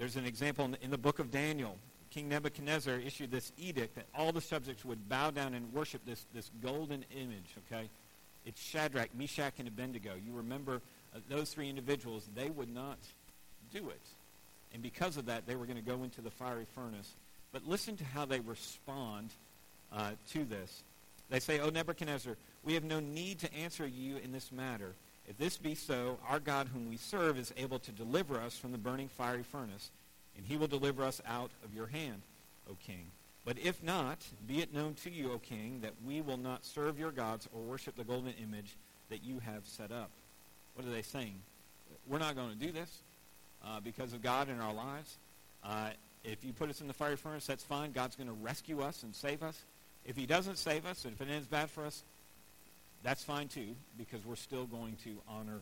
There's 0.00 0.16
an 0.16 0.24
example 0.24 0.64
in 0.64 0.70
the, 0.70 0.82
in 0.82 0.90
the 0.90 0.96
book 0.96 1.18
of 1.18 1.30
Daniel. 1.30 1.76
King 2.08 2.30
Nebuchadnezzar 2.30 2.94
issued 2.94 3.30
this 3.30 3.52
edict 3.58 3.96
that 3.96 4.06
all 4.14 4.32
the 4.32 4.40
subjects 4.40 4.82
would 4.82 5.10
bow 5.10 5.30
down 5.30 5.52
and 5.52 5.70
worship 5.74 6.00
this, 6.06 6.24
this 6.32 6.50
golden 6.62 7.04
image, 7.14 7.54
okay? 7.66 7.90
It's 8.46 8.62
Shadrach, 8.62 9.14
Meshach, 9.14 9.52
and 9.58 9.68
Abednego. 9.68 10.12
You 10.14 10.32
remember 10.32 10.80
uh, 11.14 11.18
those 11.28 11.50
three 11.50 11.68
individuals, 11.68 12.30
they 12.34 12.48
would 12.48 12.74
not 12.74 12.96
do 13.74 13.90
it. 13.90 14.00
And 14.72 14.82
because 14.82 15.18
of 15.18 15.26
that, 15.26 15.46
they 15.46 15.54
were 15.54 15.66
going 15.66 15.76
to 15.76 15.82
go 15.82 16.02
into 16.02 16.22
the 16.22 16.30
fiery 16.30 16.66
furnace. 16.74 17.14
But 17.52 17.68
listen 17.68 17.98
to 17.98 18.04
how 18.04 18.24
they 18.24 18.40
respond 18.40 19.34
uh, 19.92 20.12
to 20.30 20.44
this. 20.44 20.82
They 21.28 21.40
say, 21.40 21.60
O 21.60 21.68
Nebuchadnezzar, 21.68 22.36
we 22.64 22.72
have 22.72 22.84
no 22.84 23.00
need 23.00 23.40
to 23.40 23.52
answer 23.52 23.86
you 23.86 24.16
in 24.16 24.32
this 24.32 24.50
matter. 24.50 24.94
If 25.30 25.38
this 25.38 25.56
be 25.56 25.76
so, 25.76 26.18
our 26.28 26.40
God 26.40 26.66
whom 26.74 26.90
we 26.90 26.96
serve 26.96 27.38
is 27.38 27.54
able 27.56 27.78
to 27.78 27.92
deliver 27.92 28.40
us 28.40 28.58
from 28.58 28.72
the 28.72 28.78
burning 28.78 29.06
fiery 29.06 29.44
furnace, 29.44 29.92
and 30.36 30.44
he 30.44 30.56
will 30.56 30.66
deliver 30.66 31.04
us 31.04 31.22
out 31.24 31.52
of 31.64 31.72
your 31.72 31.86
hand, 31.86 32.22
O 32.68 32.76
king. 32.84 33.06
But 33.44 33.56
if 33.62 33.80
not, 33.80 34.18
be 34.48 34.60
it 34.60 34.74
known 34.74 34.94
to 35.04 35.10
you, 35.10 35.30
O 35.30 35.38
king, 35.38 35.78
that 35.82 35.92
we 36.04 36.20
will 36.20 36.36
not 36.36 36.64
serve 36.66 36.98
your 36.98 37.12
gods 37.12 37.48
or 37.54 37.62
worship 37.62 37.96
the 37.96 38.02
golden 38.02 38.34
image 38.42 38.76
that 39.08 39.22
you 39.22 39.38
have 39.38 39.62
set 39.66 39.92
up. 39.92 40.10
What 40.74 40.84
are 40.84 40.90
they 40.90 41.02
saying? 41.02 41.36
We're 42.08 42.18
not 42.18 42.34
going 42.34 42.50
to 42.50 42.66
do 42.66 42.72
this 42.72 42.98
uh, 43.64 43.78
because 43.78 44.12
of 44.12 44.22
God 44.22 44.48
in 44.48 44.60
our 44.60 44.74
lives. 44.74 45.16
Uh, 45.62 45.90
if 46.24 46.44
you 46.44 46.52
put 46.52 46.70
us 46.70 46.80
in 46.80 46.88
the 46.88 46.92
fiery 46.92 47.16
furnace, 47.16 47.46
that's 47.46 47.62
fine. 47.62 47.92
God's 47.92 48.16
going 48.16 48.26
to 48.28 48.36
rescue 48.42 48.80
us 48.80 49.04
and 49.04 49.14
save 49.14 49.44
us. 49.44 49.62
If 50.04 50.16
he 50.16 50.26
doesn't 50.26 50.58
save 50.58 50.86
us, 50.86 51.04
and 51.04 51.14
if 51.14 51.20
it 51.20 51.30
ends 51.30 51.46
bad 51.46 51.70
for 51.70 51.84
us, 51.86 52.02
that's 53.02 53.24
fine 53.24 53.48
too, 53.48 53.74
because 53.96 54.24
we're 54.24 54.36
still 54.36 54.66
going 54.66 54.96
to 55.04 55.16
honor 55.28 55.60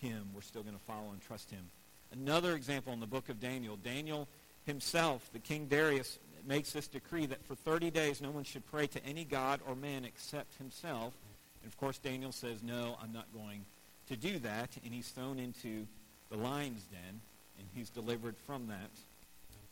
him. 0.00 0.28
We're 0.34 0.42
still 0.42 0.62
going 0.62 0.76
to 0.76 0.82
follow 0.82 1.10
and 1.12 1.20
trust 1.20 1.50
him. 1.50 1.64
Another 2.12 2.54
example 2.54 2.92
in 2.92 3.00
the 3.00 3.06
book 3.06 3.28
of 3.28 3.40
Daniel. 3.40 3.76
Daniel 3.76 4.28
himself, 4.66 5.28
the 5.32 5.38
King 5.38 5.66
Darius, 5.66 6.18
makes 6.46 6.72
this 6.72 6.88
decree 6.88 7.26
that 7.26 7.44
for 7.46 7.54
30 7.54 7.90
days 7.90 8.20
no 8.20 8.30
one 8.30 8.44
should 8.44 8.66
pray 8.70 8.86
to 8.88 9.04
any 9.04 9.24
god 9.24 9.60
or 9.66 9.74
man 9.74 10.04
except 10.04 10.56
himself. 10.58 11.14
And 11.62 11.72
of 11.72 11.78
course, 11.78 11.98
Daniel 11.98 12.32
says, 12.32 12.62
no, 12.62 12.96
I'm 13.02 13.12
not 13.12 13.26
going 13.32 13.64
to 14.08 14.16
do 14.16 14.38
that. 14.40 14.70
And 14.84 14.92
he's 14.92 15.08
thrown 15.08 15.38
into 15.38 15.86
the 16.30 16.36
lion's 16.36 16.82
den, 16.84 17.20
and 17.58 17.68
he's 17.74 17.90
delivered 17.90 18.36
from 18.46 18.66
that. 18.66 18.90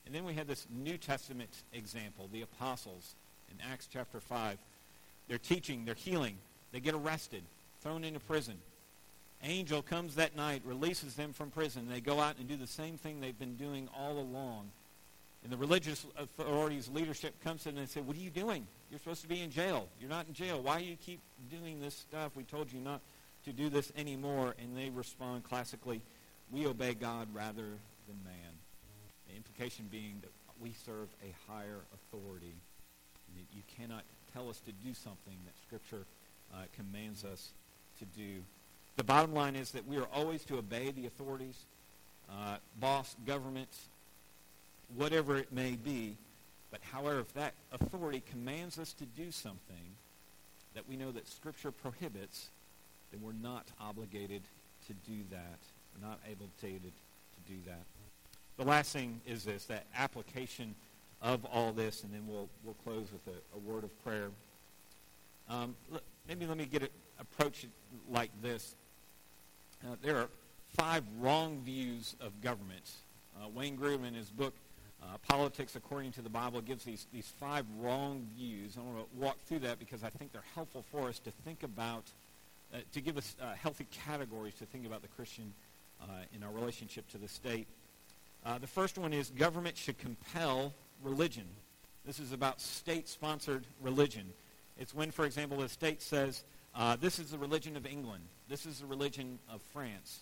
And 0.07 0.15
then 0.15 0.25
we 0.25 0.35
have 0.35 0.47
this 0.47 0.67
New 0.71 0.97
Testament 0.97 1.51
example, 1.73 2.29
the 2.33 2.43
apostles 2.43 3.15
in 3.51 3.57
Acts 3.71 3.89
chapter 3.93 4.21
5. 4.21 4.59
They're 5.29 5.39
teaching, 5.39 5.85
they're 5.85 5.95
healing. 5.95 6.37
They 6.73 6.81
get 6.81 6.95
arrested, 6.95 7.43
thrown 7.83 8.05
into 8.05 8.21
prison. 8.21 8.57
Angel 9.43 9.81
comes 9.83 10.17
that 10.17 10.37
night, 10.37 10.63
releases 10.65 11.15
them 11.15 11.33
from 11.33 11.51
prison. 11.51 11.89
They 11.89 12.01
go 12.01 12.21
out 12.21 12.37
and 12.39 12.47
do 12.47 12.57
the 12.57 12.67
same 12.67 12.99
thing 12.99 13.21
they've 13.21 13.39
been 13.39 13.57
doing 13.57 13.89
all 13.97 14.19
along. 14.19 14.71
And 15.43 15.51
the 15.51 15.57
religious 15.57 16.05
authorities, 16.19 16.91
leadership 16.93 17.33
comes 17.43 17.65
in 17.65 17.79
and 17.79 17.87
they 17.87 17.91
say, 17.91 18.03
what 18.03 18.15
are 18.17 18.21
you 18.21 18.29
doing? 18.29 18.67
You're 18.91 18.99
supposed 18.99 19.23
to 19.23 19.29
be 19.29 19.41
in 19.41 19.51
jail. 19.51 19.89
You're 19.99 20.11
not 20.11 20.27
in 20.29 20.35
jail. 20.35 20.61
Why 20.61 20.81
do 20.81 20.85
you 20.85 20.97
keep 20.97 21.21
doing 21.51 21.81
this 21.81 21.95
stuff? 21.95 22.33
We 22.37 22.45
told 22.45 22.71
you 22.71 22.81
not 22.81 23.01
to 23.47 23.53
do 23.53 23.71
this 23.71 23.91
anymore. 23.97 24.55
And 24.61 24.77
they 24.77 24.91
respond 24.91 25.45
classically, 25.45 26.03
we 26.53 26.67
obey 26.67 26.93
God 26.93 27.29
rather 27.33 27.63
than 27.63 28.19
man. 28.25 28.53
The 29.29 29.37
implication 29.37 29.87
being 29.91 30.19
that 30.21 30.31
we 30.61 30.75
serve 30.85 31.09
a 31.23 31.51
higher 31.51 31.79
authority. 31.95 32.53
That 33.35 33.57
You 33.57 33.63
cannot 33.79 34.03
tell 34.35 34.51
us 34.51 34.61
to 34.67 34.73
do 34.73 34.93
something 34.93 35.39
that 35.47 35.55
Scripture 35.67 36.05
uh, 36.55 36.63
commands 36.77 37.25
us 37.25 37.51
to 37.99 38.05
do. 38.17 38.43
The 38.97 39.05
bottom 39.05 39.35
line 39.35 39.57
is 39.57 39.71
that 39.73 39.87
we 39.87 39.97
are 39.99 40.09
always 40.13 40.45
to 40.45 40.59
obey 40.59 40.91
the 40.91 41.07
authorities, 41.07 41.65
uh, 42.31 42.57
boss, 42.79 43.17
government, 43.27 43.69
whatever 44.97 45.37
it 45.37 45.53
may 45.53 45.73
be. 45.73 46.17
But 46.71 46.81
however, 46.93 47.21
if 47.21 47.33
that 47.35 47.55
authority 47.73 48.23
commands 48.31 48.79
us 48.79 48.93
to 48.95 49.05
do 49.05 49.31
something 49.31 49.97
that 50.75 50.89
we 50.89 50.97
know 50.97 51.11
that 51.11 51.29
Scripture 51.29 51.73
prohibits, 51.73 52.49
then 53.11 53.21
we're 53.23 53.33
not 53.33 53.67
obligated 53.81 54.43
to 54.87 54.93
do 55.11 55.19
that. 55.31 55.59
We're 55.95 56.09
not 56.09 56.21
obligated 56.31 56.93
to 56.93 57.53
do 57.53 57.59
that. 57.67 57.83
The 58.57 58.65
last 58.65 58.93
thing 58.93 59.21
is 59.27 59.45
this, 59.45 59.65
that 59.65 59.87
application 59.97 60.75
of 61.23 61.45
all 61.47 61.73
this, 61.73 62.03
and 62.03 62.13
then 62.13 62.23
we'll, 62.27 62.49
we'll 62.65 62.77
close 62.85 63.07
with 63.13 63.35
a, 63.35 63.57
a 63.57 63.59
word 63.59 63.85
of 63.85 64.05
prayer. 64.05 64.29
Um, 65.49 65.75
maybe 66.31 66.47
let 66.47 66.57
me 66.57 66.65
get 66.65 66.85
it, 66.85 66.93
approach 67.19 67.65
it 67.65 67.71
like 68.09 68.31
this. 68.41 68.77
Uh, 69.85 69.97
there 70.01 70.17
are 70.17 70.29
five 70.77 71.03
wrong 71.19 71.61
views 71.65 72.15
of 72.21 72.41
government. 72.41 72.89
Uh, 73.37 73.49
Wayne 73.49 73.77
Grudem, 73.77 74.07
in 74.07 74.15
his 74.15 74.31
book, 74.31 74.55
uh, 75.03 75.17
Politics 75.29 75.75
According 75.75 76.13
to 76.13 76.23
the 76.23 76.29
Bible, 76.29 76.61
gives 76.61 76.85
these, 76.85 77.09
these 77.13 77.33
five 77.41 77.65
wrong 77.81 78.29
views. 78.37 78.77
I 78.79 78.83
want 78.83 78.99
to 78.99 79.21
walk 79.21 79.39
through 79.47 79.59
that 79.61 79.81
because 79.81 80.05
I 80.05 80.11
think 80.11 80.31
they're 80.31 80.45
helpful 80.55 80.85
for 80.93 81.09
us 81.09 81.19
to 81.19 81.33
think 81.45 81.65
about, 81.65 82.05
uh, 82.73 82.77
to 82.93 83.01
give 83.01 83.19
us 83.19 83.35
uh, 83.43 83.55
healthy 83.55 83.89
categories 83.91 84.55
to 84.61 84.67
think 84.67 84.87
about 84.87 85.03
the 85.03 85.09
Christian 85.09 85.53
uh, 86.01 86.05
in 86.33 86.45
our 86.45 86.53
relationship 86.53 87.09
to 87.11 87.19
the 87.19 87.27
state. 87.27 87.67
the 88.61 88.69
first 88.69 88.99
one 88.99 89.13
is 89.13 89.31
government 89.31 89.77
should 89.77 89.99
compel 89.99 90.75
religion. 91.03 91.47
This 92.07 92.21
is 92.21 92.31
about 92.31 92.61
state-sponsored 92.61 93.67
religion. 93.83 94.33
It's 94.79 94.95
when, 94.95 95.11
for 95.11 95.25
example, 95.25 95.59
the 95.59 95.69
state 95.69 96.03
says, 96.03 96.45
uh, 96.75 96.97
this 96.97 97.19
is 97.19 97.31
the 97.31 97.39
religion 97.39 97.77
of 97.77 97.87
England. 97.87 98.25
This 98.49 98.67
is 98.67 98.81
the 98.81 98.87
religion 98.87 99.39
of 99.53 99.61
France. 99.73 100.21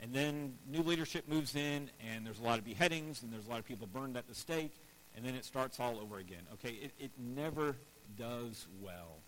And 0.00 0.14
then 0.14 0.54
new 0.66 0.82
leadership 0.82 1.28
moves 1.28 1.54
in, 1.54 1.90
and 2.08 2.24
there's 2.24 2.38
a 2.38 2.42
lot 2.42 2.58
of 2.58 2.64
beheadings, 2.64 3.22
and 3.22 3.32
there's 3.32 3.46
a 3.46 3.50
lot 3.50 3.58
of 3.58 3.66
people 3.66 3.86
burned 3.86 4.16
at 4.16 4.26
the 4.28 4.34
stake, 4.34 4.72
and 5.14 5.24
then 5.24 5.34
it 5.34 5.44
starts 5.44 5.78
all 5.78 5.98
over 6.00 6.18
again. 6.18 6.42
Okay, 6.54 6.70
it, 6.70 6.92
it 6.98 7.10
never 7.18 7.76
does 8.18 8.66
well. 8.80 9.18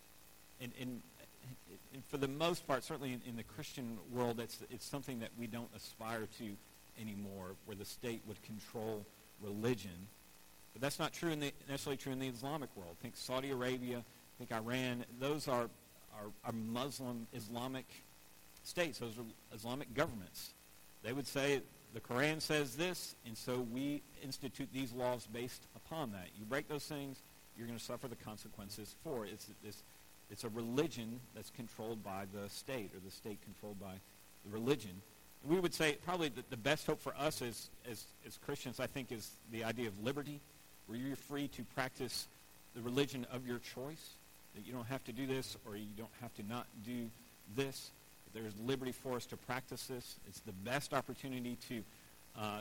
And, 0.61 0.73
and, 0.81 1.03
and 1.93 2.03
for 2.07 2.17
the 2.17 2.29
most 2.29 2.67
part, 2.67 2.85
certainly 2.85 3.13
in, 3.13 3.21
in 3.29 3.37
the 3.37 3.43
Christian 3.43 3.99
world, 4.11 4.41
it's, 4.41 4.61
it's 4.71 4.87
something 4.87 5.21
that 5.21 5.31
we 5.39 5.47
don't 5.47 5.69
aspire 5.77 6.27
to 6.39 6.57
anymore, 7.01 7.51
where 7.67 7.77
the 7.77 7.85
state 7.85 8.23
would 8.27 8.43
control 8.43 9.05
religion. 9.43 10.09
But 10.73 10.81
that's 10.81 10.99
not 10.99 11.13
true 11.13 11.31
in 11.31 11.41
the, 11.41 11.53
necessarily 11.69 11.99
true 11.99 12.13
in 12.13 12.19
the 12.19 12.29
Islamic 12.29 12.71
world. 12.77 12.97
Think 13.03 13.17
Saudi 13.17 13.51
Arabia, 13.51 14.05
think 14.39 14.53
Iran. 14.53 15.05
Those 15.21 15.49
are, 15.49 15.69
are, 16.15 16.31
are 16.45 16.53
Muslim 16.53 17.27
Islamic 17.33 17.87
states. 18.65 18.99
Those 18.99 19.19
are 19.19 19.57
Islamic 19.57 19.95
governments. 19.95 20.51
They 21.03 21.13
would 21.13 21.27
say 21.27 21.63
the 21.95 22.01
Quran 22.01 22.41
says 22.41 22.77
this, 22.77 23.15
and 23.27 23.37
so 23.37 23.67
we 23.73 24.03
institute 24.23 24.69
these 24.73 24.93
laws 24.93 25.27
based 25.33 25.63
upon 25.77 26.13
that. 26.13 26.29
You 26.39 26.45
break 26.45 26.69
those 26.69 26.85
things, 26.85 27.19
you're 27.57 27.67
going 27.67 27.79
to 27.79 27.85
suffer 27.85 28.09
the 28.09 28.17
consequences 28.17 28.95
for 29.05 29.27
it. 29.27 29.33
It's, 29.33 29.47
it's, 29.65 29.83
it's 30.31 30.45
a 30.45 30.49
religion 30.49 31.21
that's 31.35 31.51
controlled 31.51 32.03
by 32.03 32.25
the 32.33 32.49
state, 32.49 32.91
or 32.95 33.01
the 33.05 33.11
state 33.11 33.39
controlled 33.45 33.79
by 33.79 33.93
the 34.47 34.53
religion. 34.53 34.93
We 35.45 35.61
would 35.61 35.75
say 35.75 35.99
probably 36.05 36.29
the, 36.29 36.43
the 36.51 36.57
best 36.57 36.87
hope 36.87 37.01
for 37.01 37.15
us 37.19 37.43
as, 37.43 37.69
as, 37.91 38.05
as 38.27 38.39
Christians, 38.47 38.81
I 38.81 38.87
think, 38.87 39.13
is 39.13 39.31
the 39.51 39.65
idea 39.65 39.89
of 39.89 40.03
liberty, 40.03 40.41
where 40.87 40.99
you're 40.99 41.17
free 41.17 41.49
to 41.49 41.63
practice 41.75 42.27
the 42.75 42.81
religion 42.81 43.27
of 43.31 43.47
your 43.47 43.59
choice, 43.59 44.15
that 44.55 44.67
you 44.67 44.73
don't 44.73 44.87
have 44.87 45.05
to 45.05 45.13
do 45.13 45.27
this 45.27 45.57
or 45.67 45.77
you 45.77 45.87
don't 45.97 46.11
have 46.21 46.35
to 46.35 46.43
not 46.49 46.67
do 46.85 47.09
this. 47.57 47.91
There's 48.35 48.55
liberty 48.67 48.93
for 48.93 49.17
us 49.17 49.27
to 49.27 49.37
practice 49.37 49.87
this. 49.87 50.17
It's 50.27 50.41
the 50.41 50.53
best 50.53 50.95
opportunity 50.95 51.59
to, 51.69 51.83
uh, 52.39 52.61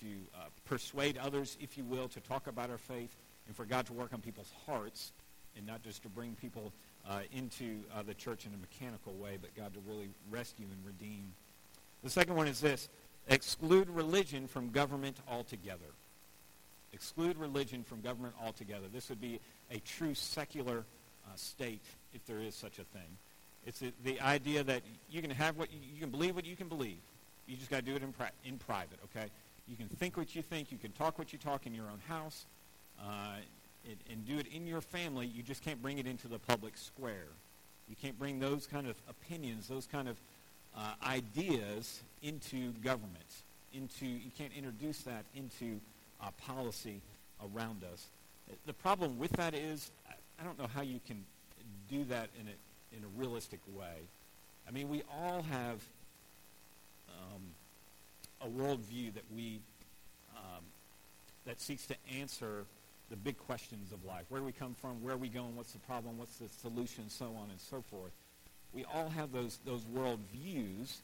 to 0.00 0.06
uh, 0.34 0.44
persuade 0.64 1.18
others, 1.18 1.58
if 1.60 1.76
you 1.76 1.84
will, 1.84 2.08
to 2.08 2.20
talk 2.20 2.46
about 2.46 2.70
our 2.70 2.78
faith 2.78 3.14
and 3.46 3.54
for 3.54 3.64
God 3.64 3.86
to 3.86 3.92
work 3.92 4.12
on 4.14 4.20
people's 4.20 4.52
hearts 4.66 5.12
and 5.56 5.66
not 5.66 5.82
just 5.82 6.02
to 6.02 6.08
bring 6.08 6.36
people 6.40 6.72
uh, 7.08 7.20
into 7.32 7.80
uh, 7.94 8.02
the 8.02 8.14
church 8.14 8.46
in 8.46 8.52
a 8.54 8.56
mechanical 8.56 9.12
way, 9.14 9.36
but 9.40 9.54
God 9.54 9.74
to 9.74 9.80
really 9.86 10.08
rescue 10.30 10.66
and 10.70 10.86
redeem. 10.86 11.32
The 12.02 12.10
second 12.10 12.36
one 12.36 12.48
is 12.48 12.60
this. 12.60 12.88
Exclude 13.28 13.88
religion 13.90 14.46
from 14.46 14.70
government 14.70 15.18
altogether. 15.28 15.92
Exclude 16.92 17.36
religion 17.36 17.84
from 17.84 18.00
government 18.00 18.34
altogether. 18.42 18.86
This 18.92 19.08
would 19.08 19.20
be 19.20 19.38
a 19.70 19.78
true 19.80 20.14
secular 20.14 20.84
uh, 21.26 21.36
state, 21.36 21.82
if 22.14 22.24
there 22.26 22.40
is 22.40 22.54
such 22.54 22.78
a 22.78 22.84
thing. 22.84 23.16
It's 23.66 23.80
the, 23.80 23.92
the 24.04 24.20
idea 24.20 24.62
that 24.64 24.82
you 25.10 25.20
can 25.20 25.30
have 25.30 25.56
what 25.56 25.72
you, 25.72 25.78
you, 25.94 26.00
can 26.00 26.10
believe 26.10 26.34
what 26.34 26.46
you 26.46 26.56
can 26.56 26.68
believe. 26.68 26.98
You 27.46 27.56
just 27.56 27.70
got 27.70 27.78
to 27.78 27.82
do 27.82 27.96
it 27.96 28.02
in, 28.02 28.12
pri- 28.12 28.30
in 28.44 28.58
private, 28.58 28.98
okay? 29.04 29.28
You 29.68 29.76
can 29.76 29.88
think 29.88 30.16
what 30.16 30.34
you 30.34 30.42
think. 30.42 30.72
You 30.72 30.78
can 30.78 30.92
talk 30.92 31.18
what 31.18 31.32
you 31.32 31.38
talk 31.38 31.66
in 31.66 31.74
your 31.74 31.86
own 31.86 32.00
house 32.08 32.46
uh, 33.00 33.36
and, 33.84 33.96
and 34.10 34.26
do 34.26 34.38
it 34.38 34.46
in 34.52 34.66
your 34.66 34.80
family. 34.80 35.26
You 35.26 35.42
just 35.42 35.62
can't 35.62 35.80
bring 35.82 35.98
it 35.98 36.06
into 36.06 36.28
the 36.28 36.38
public 36.38 36.76
square. 36.76 37.28
You 37.88 37.96
can't 38.00 38.18
bring 38.18 38.38
those 38.38 38.66
kind 38.66 38.86
of 38.86 38.96
opinions, 39.08 39.68
those 39.68 39.86
kind 39.86 40.08
of 40.08 40.16
uh, 40.76 40.94
ideas 41.04 42.00
into 42.22 42.72
government. 42.84 43.42
into, 43.74 44.06
you 44.06 44.30
can't 44.36 44.52
introduce 44.56 45.02
that 45.02 45.24
into 45.34 45.80
uh, 46.20 46.30
policy 46.38 47.00
around 47.42 47.82
us. 47.92 48.06
The 48.66 48.72
problem 48.72 49.18
with 49.18 49.32
that 49.32 49.54
is, 49.54 49.90
I 50.40 50.44
don't 50.44 50.58
know 50.58 50.68
how 50.74 50.82
you 50.82 51.00
can 51.06 51.24
do 51.90 52.04
that 52.04 52.30
in 52.40 52.46
a, 52.48 52.96
in 52.96 53.04
a 53.04 53.20
realistic 53.20 53.60
way. 53.76 53.96
I 54.66 54.70
mean, 54.70 54.88
we 54.88 55.02
all 55.20 55.42
have 55.42 55.80
um, 57.10 57.42
a 58.40 58.48
worldview 58.48 59.12
that 59.14 59.24
we 59.34 59.60
um, 60.36 60.62
that 61.46 61.60
seeks 61.60 61.86
to 61.86 61.96
answer 62.18 62.64
the 63.10 63.16
big 63.16 63.36
questions 63.36 63.92
of 63.92 64.04
life. 64.04 64.24
Where 64.28 64.40
do 64.40 64.46
we 64.46 64.52
come 64.52 64.74
from? 64.80 65.02
Where 65.02 65.14
are 65.14 65.18
we 65.18 65.28
going? 65.28 65.56
What's 65.56 65.72
the 65.72 65.78
problem? 65.80 66.16
What's 66.16 66.36
the 66.36 66.48
solution? 66.48 67.10
So 67.10 67.26
on 67.26 67.50
and 67.50 67.60
so 67.60 67.82
forth. 67.90 68.12
We 68.72 68.84
all 68.84 69.10
have 69.10 69.32
those 69.32 69.58
those 69.66 69.84
world 69.86 70.20
views. 70.32 71.02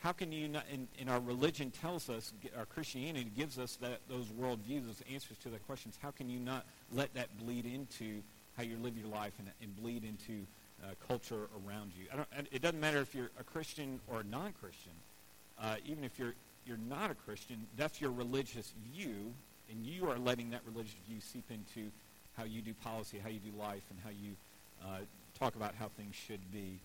How 0.00 0.12
can 0.12 0.30
you 0.30 0.48
not? 0.48 0.64
In, 0.72 0.86
in 0.98 1.08
our 1.08 1.20
religion 1.20 1.70
tells 1.70 2.08
us, 2.08 2.32
our 2.56 2.66
Christianity 2.66 3.30
gives 3.36 3.58
us 3.58 3.76
that 3.76 4.00
those 4.08 4.30
world 4.30 4.60
views, 4.60 4.84
those 4.84 5.02
answers 5.10 5.38
to 5.38 5.48
the 5.48 5.58
questions. 5.60 5.98
How 6.00 6.10
can 6.10 6.28
you 6.28 6.38
not 6.38 6.66
let 6.92 7.14
that 7.14 7.36
bleed 7.38 7.64
into 7.64 8.22
how 8.56 8.62
you 8.62 8.76
live 8.82 8.96
your 8.96 9.08
life 9.08 9.32
and, 9.38 9.50
and 9.62 9.76
bleed 9.76 10.04
into 10.04 10.46
uh, 10.82 10.92
culture 11.08 11.48
around 11.66 11.92
you? 11.98 12.06
it 12.50 12.62
doesn't 12.62 12.80
matter 12.80 12.98
if 12.98 13.14
you're 13.14 13.30
a 13.38 13.44
Christian 13.44 14.00
or 14.08 14.20
a 14.20 14.24
non-Christian. 14.24 14.92
Uh, 15.60 15.76
even 15.86 16.04
if 16.04 16.18
you're 16.18 16.34
you're 16.66 16.76
not 16.88 17.10
a 17.10 17.14
Christian, 17.14 17.64
that's 17.76 18.00
your 18.00 18.10
religious 18.10 18.74
view, 18.92 19.32
and 19.70 19.86
you 19.86 20.10
are 20.10 20.18
letting 20.18 20.50
that 20.50 20.62
religious 20.66 20.96
view 21.08 21.20
seep 21.20 21.44
into 21.50 21.90
how 22.36 22.44
you 22.44 22.60
do 22.60 22.74
policy, 22.74 23.18
how 23.22 23.28
you 23.28 23.38
do 23.38 23.56
life, 23.56 23.82
and 23.90 23.98
how 24.02 24.10
you 24.10 24.32
uh, 24.84 24.98
talk 25.38 25.54
about 25.54 25.74
how 25.78 25.88
things 25.96 26.14
should 26.14 26.40
be. 26.52 26.78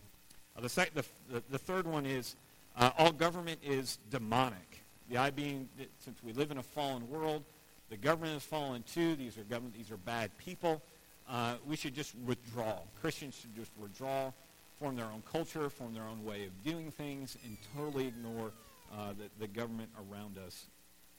Uh, 0.56 0.62
the, 0.62 0.70
sec- 0.70 0.94
the, 0.94 1.04
the, 1.32 1.44
the, 1.50 1.58
third 1.58 1.88
one 1.88 2.06
is 2.06 2.36
uh, 2.78 2.92
all 2.98 3.12
government 3.12 3.60
is 3.64 3.98
demonic. 4.12 4.84
The 5.10 5.18
idea 5.18 5.32
being 5.32 5.70
that 5.78 5.90
since 6.00 6.24
we 6.24 6.34
live 6.34 6.52
in 6.52 6.58
a 6.58 6.64
fallen 6.64 7.10
world, 7.10 7.44
the 7.90 7.98
government 7.98 8.34
has 8.34 8.44
fallen 8.44 8.84
too. 8.84 9.16
These 9.16 9.38
are 9.38 9.44
government. 9.44 9.76
These 9.76 9.92
are 9.92 9.98
bad 9.98 10.32
people. 10.38 10.82
Uh, 11.32 11.54
we 11.66 11.78
should 11.78 11.96
just 11.96 12.14
withdraw. 12.26 12.80
Christians 13.00 13.36
should 13.40 13.56
just 13.56 13.72
withdraw, 13.80 14.32
form 14.80 14.98
their 14.98 15.06
own 15.06 15.24
culture, 15.32 15.70
form 15.70 15.94
their 15.94 16.04
own 16.04 16.26
way 16.26 16.46
of 16.46 16.64
doing 16.64 16.92
things, 16.92 17.38
and 17.46 17.58
totally 17.78 18.08
ignore 18.08 18.52
uh, 18.94 19.14
the, 19.14 19.30
the 19.40 19.48
government 19.48 19.90
around 19.98 20.38
us. 20.38 20.66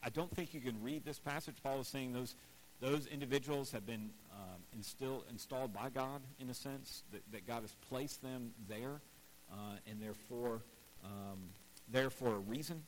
I 0.05 0.11
don't 0.11 0.31
think 0.37 0.53
you 0.53 0.61
can 0.61 0.83
read 0.83 1.07
this 1.07 1.18
passage. 1.18 1.55
Paul 1.62 1.81
is 1.81 1.88
saying 1.88 2.12
those, 2.12 2.35
those 2.83 3.07
individuals 3.07 3.70
have 3.70 3.87
been 3.87 4.11
um, 4.33 4.61
instill, 4.75 5.25
installed 5.31 5.72
by 5.72 5.88
God, 5.88 6.20
in 6.38 6.51
a 6.51 6.55
sense, 6.55 7.05
that, 7.12 7.22
that 7.33 7.46
God 7.46 7.62
has 7.62 7.75
placed 7.88 8.22
them 8.22 8.51
there, 8.68 9.01
uh, 9.51 9.77
and 9.90 10.03
therefore, 10.03 10.61
um, 11.05 11.38
there 11.90 12.11
for 12.11 12.35
a 12.35 12.38
reason. 12.38 12.83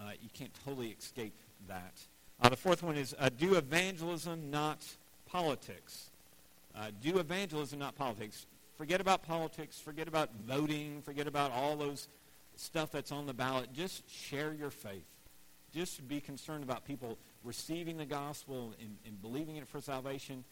Uh, 0.00 0.10
you 0.20 0.30
can't 0.34 0.52
totally 0.64 0.96
escape 0.98 1.34
that. 1.68 1.94
Uh, 2.40 2.48
the 2.48 2.56
fourth 2.56 2.82
one 2.82 2.96
is 2.96 3.14
uh, 3.20 3.28
do 3.38 3.54
evangelism, 3.54 4.50
not 4.50 4.84
politics. 5.26 6.10
Uh, 6.74 6.90
do 7.02 7.18
evangelism, 7.18 7.78
not 7.78 7.96
politics. 7.96 8.46
Forget 8.76 9.00
about 9.00 9.22
politics. 9.22 9.78
Forget 9.78 10.08
about 10.08 10.30
voting. 10.46 11.02
Forget 11.02 11.26
about 11.26 11.52
all 11.52 11.76
those 11.76 12.08
stuff 12.56 12.90
that's 12.90 13.12
on 13.12 13.26
the 13.26 13.34
ballot, 13.34 13.72
just 13.72 14.08
share 14.10 14.52
your 14.52 14.70
faith. 14.70 15.04
Just 15.72 16.06
be 16.08 16.20
concerned 16.20 16.64
about 16.64 16.84
people 16.84 17.18
receiving 17.44 17.98
the 17.98 18.06
gospel 18.06 18.72
and, 18.80 18.96
and 19.04 19.20
believing 19.20 19.56
it 19.56 19.68
for 19.68 19.80
salvation. 19.80 20.44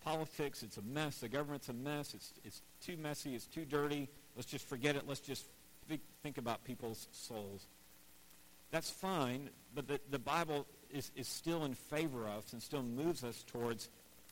Politics, 0.00 0.62
it's 0.62 0.76
a 0.76 0.82
mess. 0.82 1.18
The 1.18 1.28
government's 1.28 1.68
a 1.68 1.72
mess. 1.72 2.14
It's, 2.14 2.32
it's 2.44 2.62
too 2.80 2.96
messy. 2.96 3.34
It's 3.34 3.46
too 3.46 3.64
dirty. 3.64 4.08
Let's 4.36 4.48
just 4.48 4.66
forget 4.66 4.94
it. 4.96 5.08
Let's 5.08 5.20
just 5.20 5.46
think, 5.88 6.00
think 6.22 6.38
about 6.38 6.64
people's 6.64 7.08
souls. 7.10 7.66
That's 8.70 8.90
fine, 8.90 9.50
but 9.74 9.88
the, 9.88 10.00
the 10.10 10.18
Bible 10.18 10.66
is, 10.90 11.10
is 11.16 11.26
still 11.28 11.64
in 11.64 11.74
favor 11.74 12.26
of 12.26 12.44
us 12.44 12.52
and 12.52 12.62
still 12.62 12.82
moves 12.82 13.24
us 13.24 13.44
towards 13.46 13.88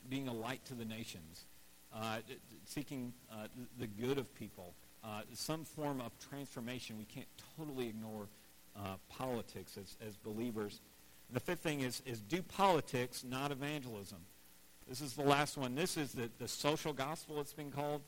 being 0.08 0.28
a 0.28 0.32
light 0.32 0.64
to 0.66 0.74
the 0.74 0.84
nations, 0.84 1.46
uh, 1.94 2.18
seeking 2.66 3.12
uh, 3.32 3.46
the 3.78 3.86
good 3.86 4.18
of 4.18 4.32
people 4.34 4.74
uh, 5.06 5.20
some 5.34 5.64
form 5.64 6.00
of 6.00 6.12
transformation. 6.18 6.98
We 6.98 7.04
can't 7.04 7.28
totally 7.56 7.88
ignore 7.88 8.28
uh, 8.76 8.96
politics 9.08 9.78
as, 9.80 9.96
as 10.06 10.16
believers. 10.16 10.80
The 11.32 11.40
fifth 11.40 11.60
thing 11.60 11.80
is, 11.80 12.02
is 12.06 12.20
do 12.20 12.42
politics, 12.42 13.24
not 13.24 13.52
evangelism. 13.52 14.18
This 14.88 15.00
is 15.00 15.14
the 15.14 15.22
last 15.22 15.56
one. 15.56 15.74
This 15.74 15.96
is 15.96 16.12
the, 16.12 16.30
the 16.38 16.48
social 16.48 16.92
gospel, 16.92 17.40
it's 17.40 17.52
been 17.52 17.70
called. 17.70 18.02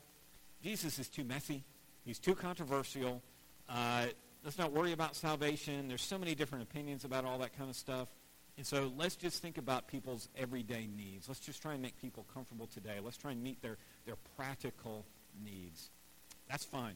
Jesus 0.63 0.99
is 0.99 1.09
too 1.09 1.25
messy. 1.25 1.65
He's 2.05 2.19
too 2.19 2.35
controversial. 2.35 3.23
Let's 4.49 4.57
not 4.57 4.73
worry 4.73 4.93
about 4.93 5.15
salvation. 5.15 5.89
There's 5.89 6.01
so 6.01 6.17
many 6.17 6.35
different 6.35 6.65
opinions 6.65 7.05
about 7.05 7.27
all 7.27 7.37
that 7.41 7.55
kind 7.59 7.69
of 7.69 7.77
stuff. 7.77 8.09
And 8.57 8.65
so 8.67 8.91
let's 8.97 9.15
just 9.15 9.43
think 9.43 9.59
about 9.59 9.89
people's 9.89 10.31
everyday 10.39 10.89
needs. 10.97 11.29
Let's 11.29 11.41
just 11.41 11.61
try 11.61 11.75
and 11.75 11.83
make 11.83 12.01
people 12.01 12.25
comfortable 12.33 12.67
today. 12.67 12.95
Let's 13.05 13.19
try 13.19 13.33
and 13.33 13.43
meet 13.43 13.61
their, 13.61 13.77
their 14.07 14.15
practical 14.39 15.05
needs. 15.45 15.91
That's 16.49 16.65
fine. 16.65 16.95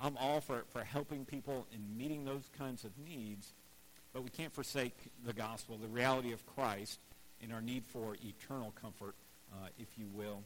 I'm 0.00 0.16
all 0.16 0.40
for, 0.40 0.64
for 0.72 0.82
helping 0.82 1.26
people 1.26 1.66
in 1.74 1.98
meeting 1.98 2.24
those 2.24 2.48
kinds 2.56 2.84
of 2.84 2.92
needs, 2.96 3.52
but 4.14 4.24
we 4.24 4.30
can't 4.30 4.54
forsake 4.54 4.96
the 5.26 5.34
gospel, 5.34 5.76
the 5.76 5.88
reality 5.88 6.32
of 6.32 6.46
Christ, 6.56 7.00
and 7.42 7.52
our 7.52 7.60
need 7.60 7.84
for 7.84 8.16
eternal 8.24 8.72
comfort, 8.80 9.14
uh, 9.52 9.66
if 9.78 9.88
you 9.98 10.06
will. 10.14 10.42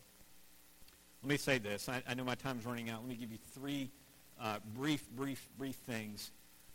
Let 1.23 1.31
me 1.31 1.37
say 1.37 1.59
this. 1.59 1.88
I, 1.88 2.03
I, 2.09 2.14
know 2.14 2.25
my 2.25 2.35
time's 2.35 2.66
running 2.66 2.90
out. 2.90 2.99
Let 3.03 3.11
me 3.11 3.14
give 3.14 3.31
you 3.31 3.38
three 3.55 3.92
uh, 4.40 4.57
brief, 4.75 5.09
brief, 5.14 5.49
brief 5.57 5.77
things 5.77 6.33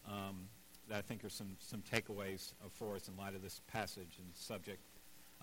um, 0.08 0.48
that 0.89 0.98
I 0.98 1.02
think 1.02 1.24
are 1.24 1.30
some, 1.30 1.56
some 1.60 1.82
takeaways 1.82 2.54
for 2.72 2.96
us 2.96 3.08
in 3.08 3.16
light 3.18 3.36
of 3.36 3.42
this 3.42 3.62
passage 3.72 4.18
and 4.20 4.28
subject. 4.34 4.80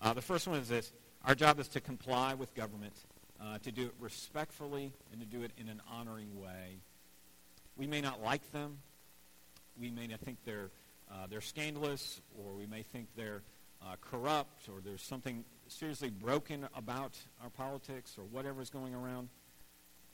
Uh, 0.01 0.13
the 0.13 0.21
first 0.21 0.47
one 0.47 0.59
is 0.59 0.69
this. 0.69 0.91
Our 1.25 1.35
job 1.35 1.59
is 1.59 1.67
to 1.69 1.81
comply 1.81 2.33
with 2.33 2.53
government 2.55 2.93
uh, 3.41 3.57
to 3.59 3.71
do 3.71 3.85
it 3.85 3.93
respectfully 3.99 4.93
and 5.11 5.19
to 5.21 5.25
do 5.25 5.43
it 5.43 5.51
in 5.57 5.67
an 5.69 5.81
honoring 5.89 6.39
way. 6.39 6.79
We 7.75 7.87
may 7.87 8.01
not 8.01 8.21
like 8.21 8.51
them. 8.51 8.77
We 9.79 9.89
may 9.89 10.07
not 10.07 10.19
think 10.19 10.37
they're, 10.45 10.69
uh, 11.11 11.27
they're 11.29 11.41
scandalous, 11.41 12.21
or 12.37 12.53
we 12.53 12.67
may 12.67 12.83
think 12.83 13.07
they're 13.15 13.41
uh, 13.81 13.95
corrupt, 14.01 14.69
or 14.69 14.81
there's 14.81 15.01
something 15.01 15.43
seriously 15.67 16.09
broken 16.09 16.67
about 16.75 17.17
our 17.41 17.49
politics, 17.49 18.15
or 18.17 18.25
whatever's 18.25 18.69
going 18.69 18.93
around. 18.93 19.29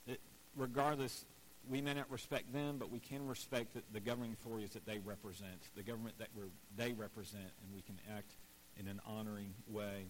It, 0.06 0.20
regardless, 0.56 1.24
we 1.68 1.80
may 1.80 1.94
not 1.94 2.10
respect 2.10 2.52
them, 2.52 2.76
but 2.78 2.90
we 2.90 2.98
can 2.98 3.26
respect 3.26 3.74
the, 3.74 3.82
the 3.92 4.00
governing 4.00 4.32
authorities 4.32 4.70
that 4.70 4.86
they 4.86 4.98
represent, 4.98 5.60
the 5.76 5.82
government 5.82 6.18
that 6.18 6.28
they 6.76 6.92
represent, 6.92 7.42
and 7.62 7.74
we 7.74 7.82
can 7.82 7.98
act 8.16 8.32
in 8.78 8.88
an 8.88 9.00
honoring 9.06 9.54
way. 9.68 10.06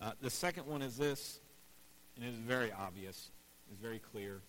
Uh, 0.00 0.12
the 0.20 0.30
second 0.30 0.66
one 0.66 0.82
is 0.82 0.96
this 0.96 1.40
and 2.16 2.24
it 2.24 2.28
is 2.28 2.38
very 2.38 2.72
obvious, 2.72 3.30
it's 3.70 3.80
very 3.80 3.98
clear, 3.98 4.40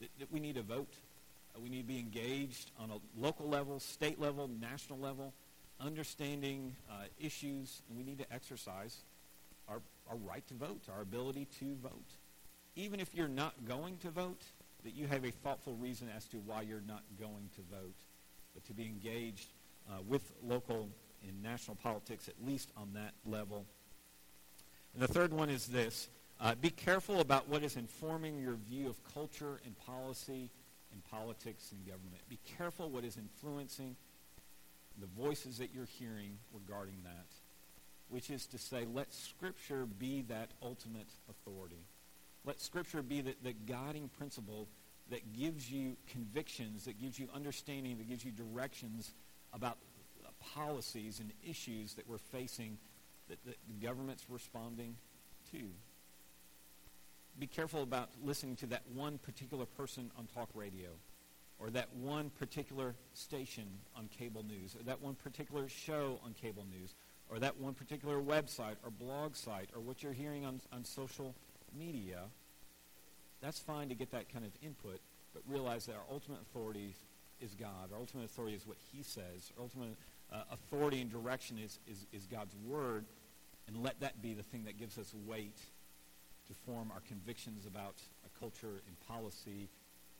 that, 0.00 0.08
that 0.18 0.32
we 0.32 0.40
need 0.40 0.54
to 0.54 0.62
vote. 0.62 0.94
Uh, 1.54 1.60
we 1.60 1.68
need 1.68 1.82
to 1.82 1.88
be 1.88 1.98
engaged 1.98 2.70
on 2.78 2.90
a 2.90 2.96
local 3.20 3.48
level, 3.48 3.80
state 3.80 4.20
level, 4.20 4.48
national 4.60 4.98
level, 4.98 5.34
understanding 5.80 6.76
uh, 6.90 7.04
issues, 7.18 7.82
and 7.88 7.98
we 7.98 8.04
need 8.04 8.18
to 8.18 8.32
exercise 8.32 8.98
our, 9.68 9.80
our 10.08 10.16
right 10.16 10.46
to 10.48 10.54
vote, 10.54 10.82
our 10.94 11.02
ability 11.02 11.46
to 11.58 11.74
vote. 11.82 12.16
Even 12.76 13.00
if 13.00 13.14
you're 13.14 13.28
not 13.28 13.54
going 13.66 13.96
to 13.98 14.10
vote, 14.10 14.42
that 14.84 14.94
you 14.94 15.06
have 15.06 15.24
a 15.24 15.30
thoughtful 15.30 15.74
reason 15.74 16.08
as 16.14 16.26
to 16.26 16.38
why 16.38 16.62
you're 16.62 16.82
not 16.86 17.02
going 17.18 17.50
to 17.54 17.62
vote, 17.70 17.96
but 18.54 18.64
to 18.64 18.72
be 18.72 18.84
engaged 18.84 19.48
uh, 19.88 20.00
with 20.06 20.32
local 20.42 20.88
and 21.26 21.42
national 21.42 21.76
politics, 21.76 22.28
at 22.28 22.34
least 22.46 22.70
on 22.76 22.92
that 22.94 23.12
level. 23.26 23.66
And 24.94 25.02
the 25.02 25.08
third 25.08 25.32
one 25.32 25.50
is 25.50 25.66
this 25.66 26.08
uh, 26.40 26.54
be 26.54 26.70
careful 26.70 27.20
about 27.20 27.48
what 27.48 27.62
is 27.62 27.76
informing 27.76 28.38
your 28.38 28.54
view 28.54 28.88
of 28.88 28.96
culture 29.12 29.60
and 29.64 29.78
policy 29.78 30.50
and 30.92 31.04
politics 31.10 31.72
and 31.72 31.86
government. 31.86 32.22
Be 32.28 32.38
careful 32.56 32.88
what 32.88 33.04
is 33.04 33.16
influencing 33.16 33.94
the 34.98 35.06
voices 35.06 35.58
that 35.58 35.70
you're 35.74 35.84
hearing 35.84 36.38
regarding 36.52 36.96
that, 37.04 37.26
which 38.08 38.30
is 38.30 38.46
to 38.46 38.58
say, 38.58 38.86
let 38.92 39.12
Scripture 39.12 39.86
be 39.86 40.22
that 40.22 40.50
ultimate 40.62 41.08
authority. 41.28 41.84
Let 42.44 42.60
Scripture 42.60 43.02
be 43.02 43.20
the, 43.20 43.34
the 43.42 43.52
guiding 43.52 44.08
principle 44.08 44.66
that 45.10 45.32
gives 45.32 45.70
you 45.70 45.96
convictions, 46.08 46.84
that 46.84 47.00
gives 47.00 47.18
you 47.18 47.28
understanding, 47.34 47.98
that 47.98 48.08
gives 48.08 48.24
you 48.24 48.30
directions 48.30 49.12
about 49.52 49.76
policies 50.54 51.20
and 51.20 51.32
issues 51.48 51.94
that 51.94 52.08
we're 52.08 52.18
facing 52.18 52.78
that 53.28 53.38
the 53.44 53.86
government's 53.86 54.24
responding 54.28 54.96
to. 55.52 55.58
Be 57.38 57.46
careful 57.46 57.82
about 57.82 58.10
listening 58.24 58.56
to 58.56 58.66
that 58.66 58.82
one 58.94 59.18
particular 59.18 59.66
person 59.66 60.10
on 60.18 60.26
talk 60.26 60.48
radio 60.54 60.88
or 61.58 61.70
that 61.70 61.88
one 61.94 62.30
particular 62.30 62.94
station 63.14 63.66
on 63.94 64.08
cable 64.08 64.42
news 64.42 64.74
or 64.74 64.82
that 64.84 65.00
one 65.00 65.14
particular 65.14 65.68
show 65.68 66.18
on 66.24 66.34
cable 66.34 66.66
news 66.70 66.94
or 67.30 67.38
that 67.38 67.56
one 67.58 67.74
particular 67.74 68.20
website 68.20 68.76
or 68.82 68.90
blog 68.90 69.36
site 69.36 69.68
or 69.74 69.80
what 69.80 70.02
you're 70.02 70.12
hearing 70.12 70.44
on, 70.44 70.60
on 70.72 70.84
social 70.84 71.34
media. 71.76 72.22
That's 73.40 73.58
fine 73.58 73.88
to 73.88 73.94
get 73.94 74.10
that 74.12 74.32
kind 74.32 74.44
of 74.44 74.52
input, 74.62 75.00
but 75.32 75.42
realize 75.48 75.86
that 75.86 75.94
our 75.94 76.04
ultimate 76.10 76.40
authority 76.42 76.94
is 77.40 77.54
God. 77.54 77.90
Our 77.92 77.98
ultimate 77.98 78.24
authority 78.24 78.54
is 78.56 78.66
what 78.66 78.76
he 78.92 79.02
says. 79.02 79.52
Our 79.56 79.62
ultimate 79.62 79.96
uh, 80.32 80.42
authority 80.52 81.00
and 81.00 81.10
direction 81.10 81.58
is, 81.58 81.78
is, 81.86 82.06
is 82.12 82.26
God's 82.26 82.54
word. 82.66 83.04
And 83.66 83.82
let 83.82 84.00
that 84.00 84.20
be 84.20 84.34
the 84.34 84.42
thing 84.42 84.64
that 84.64 84.78
gives 84.78 84.98
us 84.98 85.14
weight 85.26 85.58
to 86.48 86.54
form 86.66 86.90
our 86.92 87.00
convictions 87.06 87.66
about 87.66 87.94
a 88.26 88.38
culture 88.38 88.82
and 88.86 89.00
policy 89.08 89.68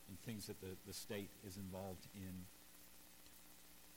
and 0.07 0.19
things 0.25 0.47
that 0.47 0.59
the, 0.61 0.69
the 0.87 0.93
state 0.93 1.29
is 1.45 1.57
involved 1.57 2.07
in. 2.15 2.31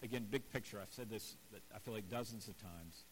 Again, 0.02 0.26
big 0.30 0.50
picture. 0.52 0.78
I've 0.80 0.92
said 0.92 1.08
this, 1.08 1.36
I 1.74 1.78
feel 1.78 1.94
like 1.94 2.08
dozens 2.10 2.48
of 2.48 2.60
times. 2.60 3.04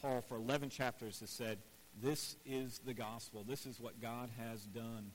Paul, 0.00 0.20
for 0.20 0.36
11 0.36 0.68
chapters, 0.68 1.20
has 1.20 1.30
said, 1.30 1.58
this 2.00 2.36
is 2.46 2.80
the 2.84 2.94
gospel. 2.94 3.44
This 3.46 3.66
is 3.66 3.80
what 3.80 4.00
God 4.00 4.30
has 4.38 4.62
done. 4.62 5.10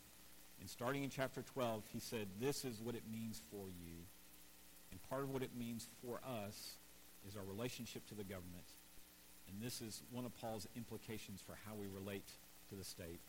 And 0.60 0.70
starting 0.70 1.04
in 1.04 1.10
chapter 1.10 1.42
12, 1.42 1.84
he 1.92 2.00
said, 2.00 2.28
this 2.40 2.66
is 2.66 2.82
what 2.82 2.96
it 2.96 3.04
means 3.12 3.42
for 3.52 3.68
you. 3.68 3.94
And 4.92 5.02
part 5.10 5.24
of 5.24 5.30
what 5.30 5.44
it 5.44 5.52
means 5.58 5.88
for 6.04 6.20
us 6.26 6.76
is 7.28 7.36
our 7.36 7.44
relationship 7.44 8.08
to 8.08 8.16
the 8.16 8.24
government. 8.24 8.66
And 9.50 9.62
this 9.62 9.82
is 9.82 10.04
one 10.12 10.26
of 10.26 10.36
Paul's 10.40 10.68
implications 10.76 11.42
for 11.42 11.58
how 11.66 11.76
we 11.76 11.88
relate 11.88 12.30
to 12.70 12.76
the 12.76 12.84
state. 12.84 13.20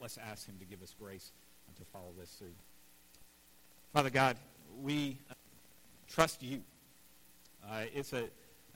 Let's 0.00 0.18
ask 0.18 0.46
him 0.46 0.56
to 0.58 0.64
give 0.64 0.82
us 0.82 0.94
grace 0.98 1.32
and 1.66 1.76
to 1.76 1.84
follow 1.92 2.12
this 2.18 2.30
through. 2.30 2.54
Father 3.92 4.10
God, 4.10 4.36
we 4.82 5.18
trust 6.08 6.42
you. 6.42 6.62
Uh, 7.68 7.84
it's 7.94 8.12
a, 8.12 8.28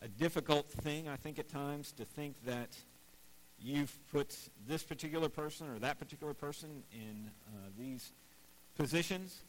a 0.03 0.09
difficult 0.09 0.71
thing, 0.71 1.09
I 1.09 1.17
think, 1.17 1.39
at 1.39 1.49
times 1.49 1.93
to 1.93 2.05
think 2.05 2.35
that 2.45 2.77
you've 3.61 3.97
put 4.13 4.37
this 4.69 4.83
particular 4.83 5.29
person 5.29 5.69
or 5.69 5.79
that 5.79 5.99
particular 5.99 6.35
person 6.35 6.83
in 6.93 7.31
uh, 7.49 7.69
these 7.79 8.13
positions, 8.77 9.43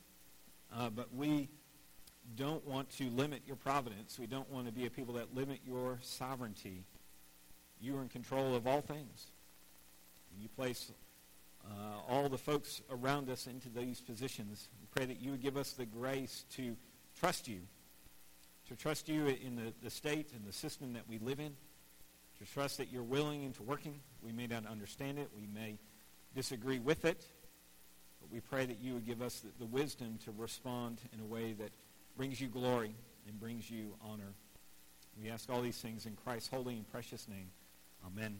uh, 0.76 0.90
but 0.90 1.14
we 1.14 1.50
don't 2.36 2.66
want 2.68 2.90
to 2.98 3.10
limit 3.12 3.42
your 3.46 3.56
providence. 3.56 4.20
We 4.20 4.28
don't 4.28 4.50
want 4.52 4.66
to 4.68 4.72
be 4.72 4.86
a 4.86 4.90
people 4.90 5.14
that 5.16 5.34
limit 5.36 5.60
your 5.66 6.00
sovereignty. 6.02 6.84
You 7.80 7.98
are 7.98 8.02
in 8.02 8.10
control 8.10 8.56
of 8.56 8.68
all 8.68 8.82
things. 8.82 9.28
You 10.42 10.50
place 10.50 10.92
uh, 11.66 11.70
all 12.08 12.30
the 12.30 12.38
folks 12.38 12.82
around 12.92 13.30
us 13.30 13.48
into 13.48 13.70
these 13.70 14.02
positions. 14.02 14.70
We 14.82 14.88
pray 14.96 15.06
that 15.06 15.22
you 15.22 15.32
would 15.32 15.42
give 15.42 15.58
us 15.58 15.74
the 15.74 15.86
grace 15.86 16.46
to 16.56 16.76
trust 17.20 17.48
you, 17.48 17.60
to 18.68 18.76
trust 18.76 19.10
you 19.10 19.28
in 19.28 19.56
the, 19.56 19.74
the 19.84 19.90
state 19.90 20.32
and 20.36 20.46
the 20.46 20.54
system 20.54 20.94
that 20.94 21.04
we 21.08 21.20
live 21.20 21.40
in, 21.40 21.56
to 22.40 22.46
trust 22.46 22.78
that 22.78 22.92
you're 22.92 23.04
willing 23.04 23.44
into 23.44 23.64
working. 23.64 24.00
We 24.22 24.32
may 24.32 24.48
not 24.48 24.66
understand 24.66 25.20
it. 25.20 25.30
We 25.36 25.48
may 25.54 25.78
disagree 26.36 26.80
with 26.80 27.06
it. 27.06 27.26
But 28.22 28.32
we 28.32 28.40
pray 28.40 28.66
that 28.66 28.80
you 28.80 28.94
would 28.94 29.06
give 29.06 29.22
us 29.22 29.40
the, 29.40 29.50
the 29.60 29.66
wisdom 29.66 30.20
to 30.26 30.32
respond 30.38 31.00
in 31.14 31.20
a 31.20 31.26
way 31.26 31.54
that 31.54 31.72
brings 32.16 32.42
you 32.42 32.48
glory 32.48 32.96
and 33.28 33.40
brings 33.40 33.70
you 33.70 33.94
honor. 34.04 34.34
We 35.22 35.30
ask 35.30 35.50
all 35.50 35.62
these 35.62 35.78
things 35.78 36.06
in 36.06 36.16
Christ's 36.24 36.50
holy 36.50 36.76
and 36.76 36.92
precious 36.92 37.28
name. 37.28 37.50
Amen. 38.06 38.40